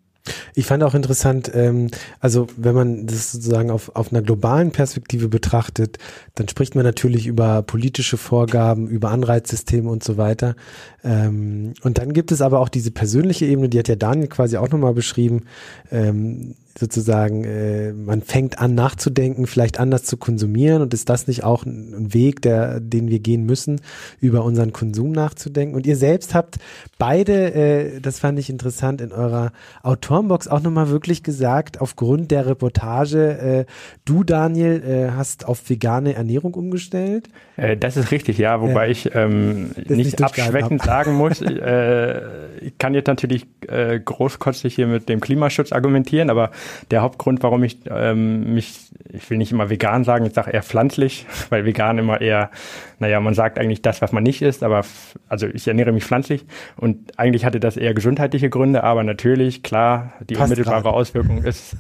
[0.54, 1.90] Ich fand auch interessant, ähm,
[2.20, 5.98] also wenn man das sozusagen auf, auf einer globalen Perspektive betrachtet,
[6.36, 10.56] dann spricht man natürlich über politische Vorgaben, über Anreizsysteme und so weiter.
[11.04, 14.58] Ähm, und dann gibt es aber auch diese persönliche Ebene, die hat ja Daniel quasi
[14.58, 15.46] auch nochmal beschrieben.
[15.92, 21.44] Ähm, sozusagen, äh, man fängt an nachzudenken, vielleicht anders zu konsumieren und ist das nicht
[21.44, 23.82] auch ein Weg, der, den wir gehen müssen,
[24.20, 25.76] über unseren Konsum nachzudenken?
[25.76, 26.58] Und ihr selbst habt
[26.98, 29.52] beide, äh, das fand ich interessant, in eurer
[29.84, 33.66] Autorenbox auch nochmal wirklich gesagt, aufgrund der Reportage, äh,
[34.06, 37.30] du Daniel äh, hast auf vegane Ernährung umgestellt.
[37.58, 38.92] Äh, das ist richtig, ja, wobei ja.
[38.92, 42.22] ich ähm, nicht, nicht abschwächend sagen muss, äh,
[42.62, 46.52] ich kann jetzt natürlich äh, großkotzig hier mit dem Klimaschutz argumentieren, aber
[46.92, 50.64] der Hauptgrund, warum ich ähm, mich, ich will nicht immer vegan sagen, ich sage eher
[50.64, 52.52] pflanzlich, weil vegan immer eher,
[53.00, 54.84] naja, man sagt eigentlich das, was man nicht isst, aber
[55.28, 56.46] also ich ernähre mich pflanzlich
[56.78, 60.94] und eigentlich hatte das eher gesundheitliche Gründe, aber natürlich, klar, die passt unmittelbare grad.
[60.94, 61.78] Auswirkung ist.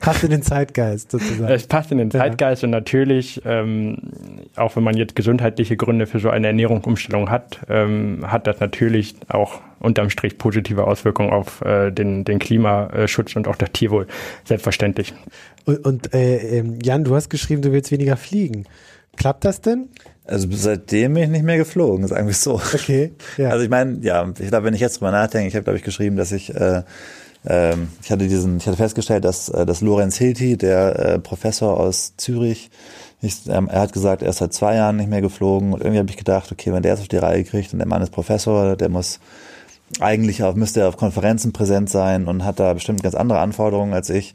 [0.00, 1.52] passt in den Zeitgeist sozusagen.
[1.52, 2.66] Es passt in den Zeitgeist ja.
[2.66, 3.98] und natürlich, ähm,
[4.56, 9.16] auch wenn man jetzt gesundheitliche Gründe für so eine Ernährungsumstellung hat, ähm, hat das natürlich
[9.28, 14.06] auch unterm Strich positive Auswirkungen auf äh, den, den Klimaschutz und auch das Tierwohl,
[14.44, 15.12] selbstverständlich.
[15.64, 18.64] Und, und äh, ähm, Jan, du hast geschrieben, du willst weniger fliegen.
[19.16, 19.88] Klappt das denn?
[20.24, 22.54] Also seitdem bin ich nicht mehr geflogen, ist eigentlich so.
[22.54, 23.12] Okay.
[23.36, 23.50] Ja.
[23.50, 25.84] Also ich meine, ja, ich glaube, wenn ich jetzt drüber nachdenke, ich habe, glaube ich,
[25.84, 26.82] geschrieben, dass ich äh,
[27.44, 31.78] ähm, ich hatte diesen, ich hatte festgestellt, dass, äh, dass Lorenz Hilti, der äh, Professor
[31.78, 32.70] aus Zürich,
[33.20, 35.98] ich, ähm, er hat gesagt, er ist seit zwei Jahren nicht mehr geflogen und irgendwie
[35.98, 38.10] habe ich gedacht, okay, wenn der es auf die Reihe kriegt und der Mann ist
[38.10, 39.20] Professor, der muss
[40.00, 43.92] eigentlich auch, müsste er auf Konferenzen präsent sein und hat da bestimmt ganz andere Anforderungen
[43.92, 44.34] als ich.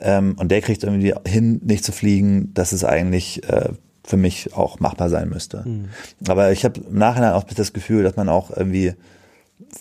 [0.00, 2.52] Ähm, und der kriegt irgendwie hin, nicht zu fliegen.
[2.54, 3.70] Das ist eigentlich äh,
[4.04, 5.62] für mich auch machbar sein müsste.
[5.66, 5.88] Mhm.
[6.28, 8.94] Aber ich habe im Nachhinein auch das Gefühl, dass man auch irgendwie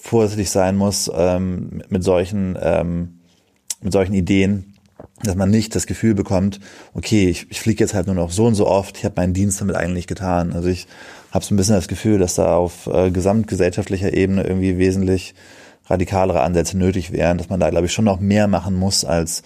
[0.01, 3.19] vorsichtig sein muss ähm, mit solchen ähm,
[3.81, 4.73] mit solchen Ideen,
[5.23, 6.59] dass man nicht das Gefühl bekommt,
[6.93, 9.33] okay, ich, ich fliege jetzt halt nur noch so und so oft, ich habe meinen
[9.33, 10.53] Dienst damit eigentlich getan.
[10.53, 10.87] Also ich
[11.31, 15.35] habe so ein bisschen das Gefühl, dass da auf äh, gesamtgesellschaftlicher Ebene irgendwie wesentlich
[15.87, 19.43] radikalere Ansätze nötig wären, dass man da, glaube ich, schon noch mehr machen muss, als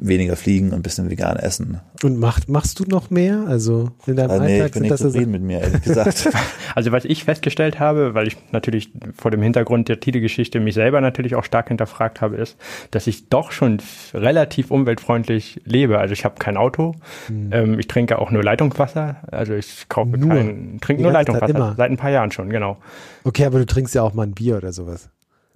[0.00, 1.80] weniger fliegen und ein bisschen vegan essen.
[2.02, 3.44] Und macht, machst du noch mehr?
[3.46, 6.28] Also in deinem also, nee, Alltag ich bin nicht zufrieden mit mir, ehrlich gesagt.
[6.74, 11.00] also was ich festgestellt habe, weil ich natürlich vor dem Hintergrund der Titelgeschichte mich selber
[11.00, 12.56] natürlich auch stark hinterfragt habe, ist,
[12.90, 13.78] dass ich doch schon
[14.14, 15.98] relativ umweltfreundlich lebe.
[15.98, 16.94] Also ich habe kein Auto,
[17.26, 17.50] hm.
[17.52, 20.30] ähm, ich trinke auch nur Leitungswasser, also ich kaufe nur.
[20.30, 22.78] kein, trinke nur Leitungswasser, seit ein paar Jahren schon, genau.
[23.24, 25.10] Okay, aber du trinkst ja auch mal ein Bier oder sowas.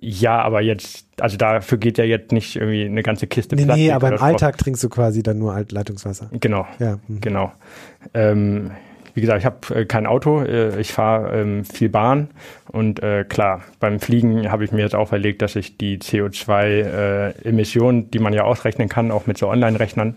[0.06, 3.86] Ja, aber jetzt, also dafür geht ja jetzt nicht irgendwie eine ganze Kiste nee, Plastik.
[3.86, 6.28] Nee, aber im Alltag trinkst du quasi dann nur Leitungswasser.
[6.40, 6.98] Genau, ja.
[7.08, 7.20] Mhm.
[7.22, 7.52] genau.
[8.12, 8.72] Ähm,
[9.14, 12.28] wie gesagt, ich habe äh, kein Auto, äh, ich fahre ähm, viel Bahn
[12.72, 18.00] und äh, klar, beim Fliegen habe ich mir jetzt auch überlegt, dass ich die CO2-Emissionen,
[18.00, 20.16] äh, die man ja ausrechnen kann, auch mit so Online-Rechnern,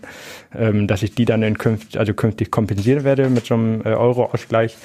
[0.56, 3.90] ähm, dass ich die dann in künft, also künftig kompensieren werde mit so einem äh,
[3.90, 4.76] Euro-Ausgleich.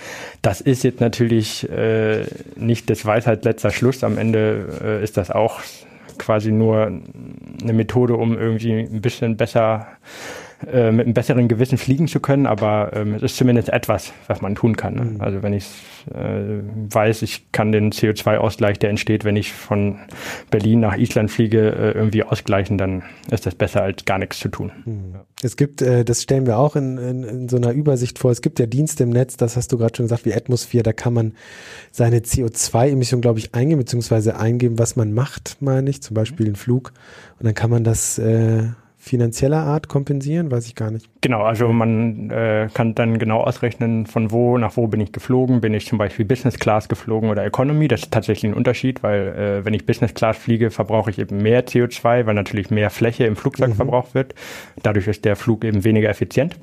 [0.44, 4.04] Das ist jetzt natürlich äh, nicht das Weisheit letzter Schluss.
[4.04, 5.62] Am Ende äh, ist das auch
[6.20, 9.88] quasi nur eine Methode, um irgendwie ein bisschen besser
[10.72, 14.42] äh, mit einem besseren Gewissen fliegen zu können, aber ähm, es ist zumindest etwas, was
[14.42, 14.94] man tun kann.
[14.96, 15.06] Ne?
[15.06, 15.22] Mhm.
[15.22, 15.66] Also wenn ich
[16.14, 20.00] äh, weiß, ich kann den CO2-Ausgleich, der entsteht, wenn ich von
[20.52, 24.50] Berlin nach Island fliege, äh, irgendwie ausgleichen, dann ist das besser als gar nichts zu
[24.50, 24.72] tun.
[24.86, 25.16] Mhm.
[25.42, 28.42] Es gibt, äh, das stellen wir auch in, in, in so einer Übersicht vor, es
[28.42, 31.14] gibt ja Dienste im Netz, das hast du gerade schon gesagt, wie Atmosphäre, da kann
[31.14, 31.34] man
[31.92, 36.56] seine CO2-Emission, glaube ich, eingeben, beziehungsweise eingeben, was man macht, meine ich, zum Beispiel einen
[36.56, 36.94] Flug.
[37.40, 38.64] Und dann kann man das äh,
[39.04, 40.50] finanzieller Art kompensieren?
[40.50, 41.10] Weiß ich gar nicht.
[41.20, 45.60] Genau, also man äh, kann dann genau ausrechnen, von wo nach wo bin ich geflogen.
[45.60, 47.90] Bin ich zum Beispiel Business Class geflogen oder Economy?
[47.90, 51.42] Das ist tatsächlich ein Unterschied, weil äh, wenn ich Business Class fliege, verbrauche ich eben
[51.42, 53.76] mehr CO2, weil natürlich mehr Fläche im Flugzeug mhm.
[53.76, 54.36] verbraucht wird.
[54.84, 56.56] Dadurch ist der Flug eben weniger effizient.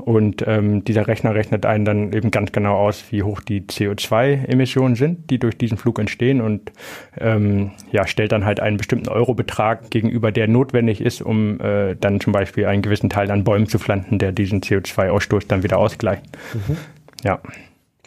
[0.00, 4.94] Und ähm, dieser Rechner rechnet einen dann eben ganz genau aus, wie hoch die CO2-Emissionen
[4.94, 6.72] sind, die durch diesen Flug entstehen und
[7.18, 12.20] ähm, ja, stellt dann halt einen bestimmten Eurobetrag gegenüber, der notwendig ist, um äh, dann
[12.20, 16.24] zum Beispiel einen gewissen Teil an Bäumen zu pflanzen, der diesen CO2-Ausstoß dann wieder ausgleicht.
[16.54, 16.76] Mhm.
[17.24, 17.40] Ja.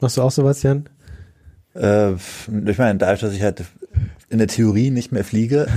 [0.01, 0.89] Machst du auch sowas, Jan?
[1.75, 3.63] Äh, ich meine, dadurch, dass ich halt
[4.29, 5.67] in der Theorie nicht mehr fliege,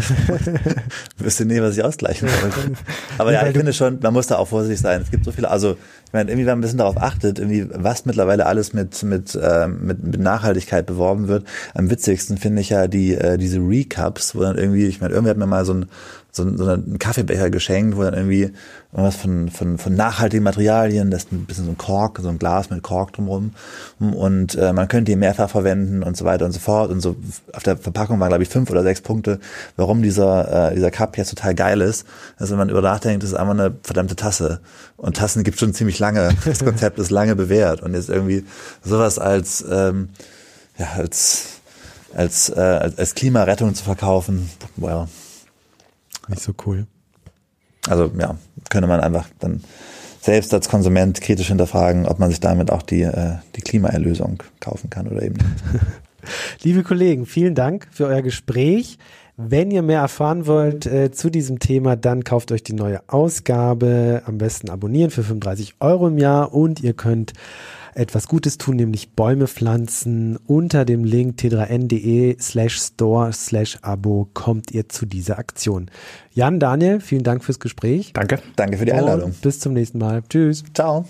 [1.18, 2.72] wüsste nie, was ich ausgleichen soll.
[3.18, 5.02] Aber ja, ich finde schon, man muss da auch vorsichtig sein.
[5.02, 5.76] Es gibt so viele, also
[6.06, 9.34] ich meine, irgendwie, wenn man ein bisschen darauf achtet, irgendwie, was mittlerweile alles mit, mit,
[9.34, 11.44] äh, mit, mit Nachhaltigkeit beworben wird.
[11.74, 15.30] Am witzigsten finde ich ja die, äh, diese Recaps, wo dann irgendwie, ich meine, irgendwie
[15.30, 15.86] hat mir mal so ein,
[16.30, 18.52] so, so einen Kaffeebecher geschenkt, wo dann irgendwie
[18.92, 22.38] irgendwas von, von, von nachhaltigen Materialien, das ist ein bisschen so ein Kork, so ein
[22.38, 23.52] Glas mit Kork drumherum
[23.98, 26.90] und äh, man könnte die mehrfach verwenden und so weiter und so fort.
[26.90, 27.16] Und so
[27.52, 29.40] auf der Verpackung waren glaube ich fünf oder sechs Punkte,
[29.76, 32.06] warum dieser, äh, dieser Cup jetzt total geil ist.
[32.36, 34.60] Also wenn man über nachdenkt, das ist einfach eine verdammte Tasse.
[34.96, 37.82] Und Tassen gibt schon ziemlich lange, das Konzept ist lange bewährt.
[37.82, 38.44] Und jetzt irgendwie
[38.84, 40.10] sowas als, ähm,
[40.78, 41.58] ja, als
[42.14, 45.08] als, äh, als Klimarettung zu verkaufen, well,
[46.28, 46.86] nicht so cool.
[47.88, 48.36] Also ja,
[48.70, 49.62] könnte man einfach dann
[50.20, 54.90] selbst als Konsument kritisch hinterfragen, ob man sich damit auch die, äh, die Klimaerlösung kaufen
[54.90, 55.84] kann oder eben nicht.
[56.62, 58.98] Liebe Kollegen, vielen Dank für euer Gespräch.
[59.36, 64.22] Wenn ihr mehr erfahren wollt äh, zu diesem Thema, dann kauft euch die neue Ausgabe.
[64.26, 67.34] Am besten abonnieren für 35 Euro im Jahr und ihr könnt
[67.98, 70.36] etwas Gutes tun, nämlich Bäume pflanzen.
[70.46, 75.90] Unter dem Link t3n.de slash store slash abo kommt ihr zu dieser Aktion.
[76.32, 78.12] Jan, Daniel, vielen Dank fürs Gespräch.
[78.12, 78.40] Danke.
[78.56, 79.30] Danke für die Einladung.
[79.30, 80.22] Und bis zum nächsten Mal.
[80.28, 80.64] Tschüss.
[80.74, 81.04] Ciao.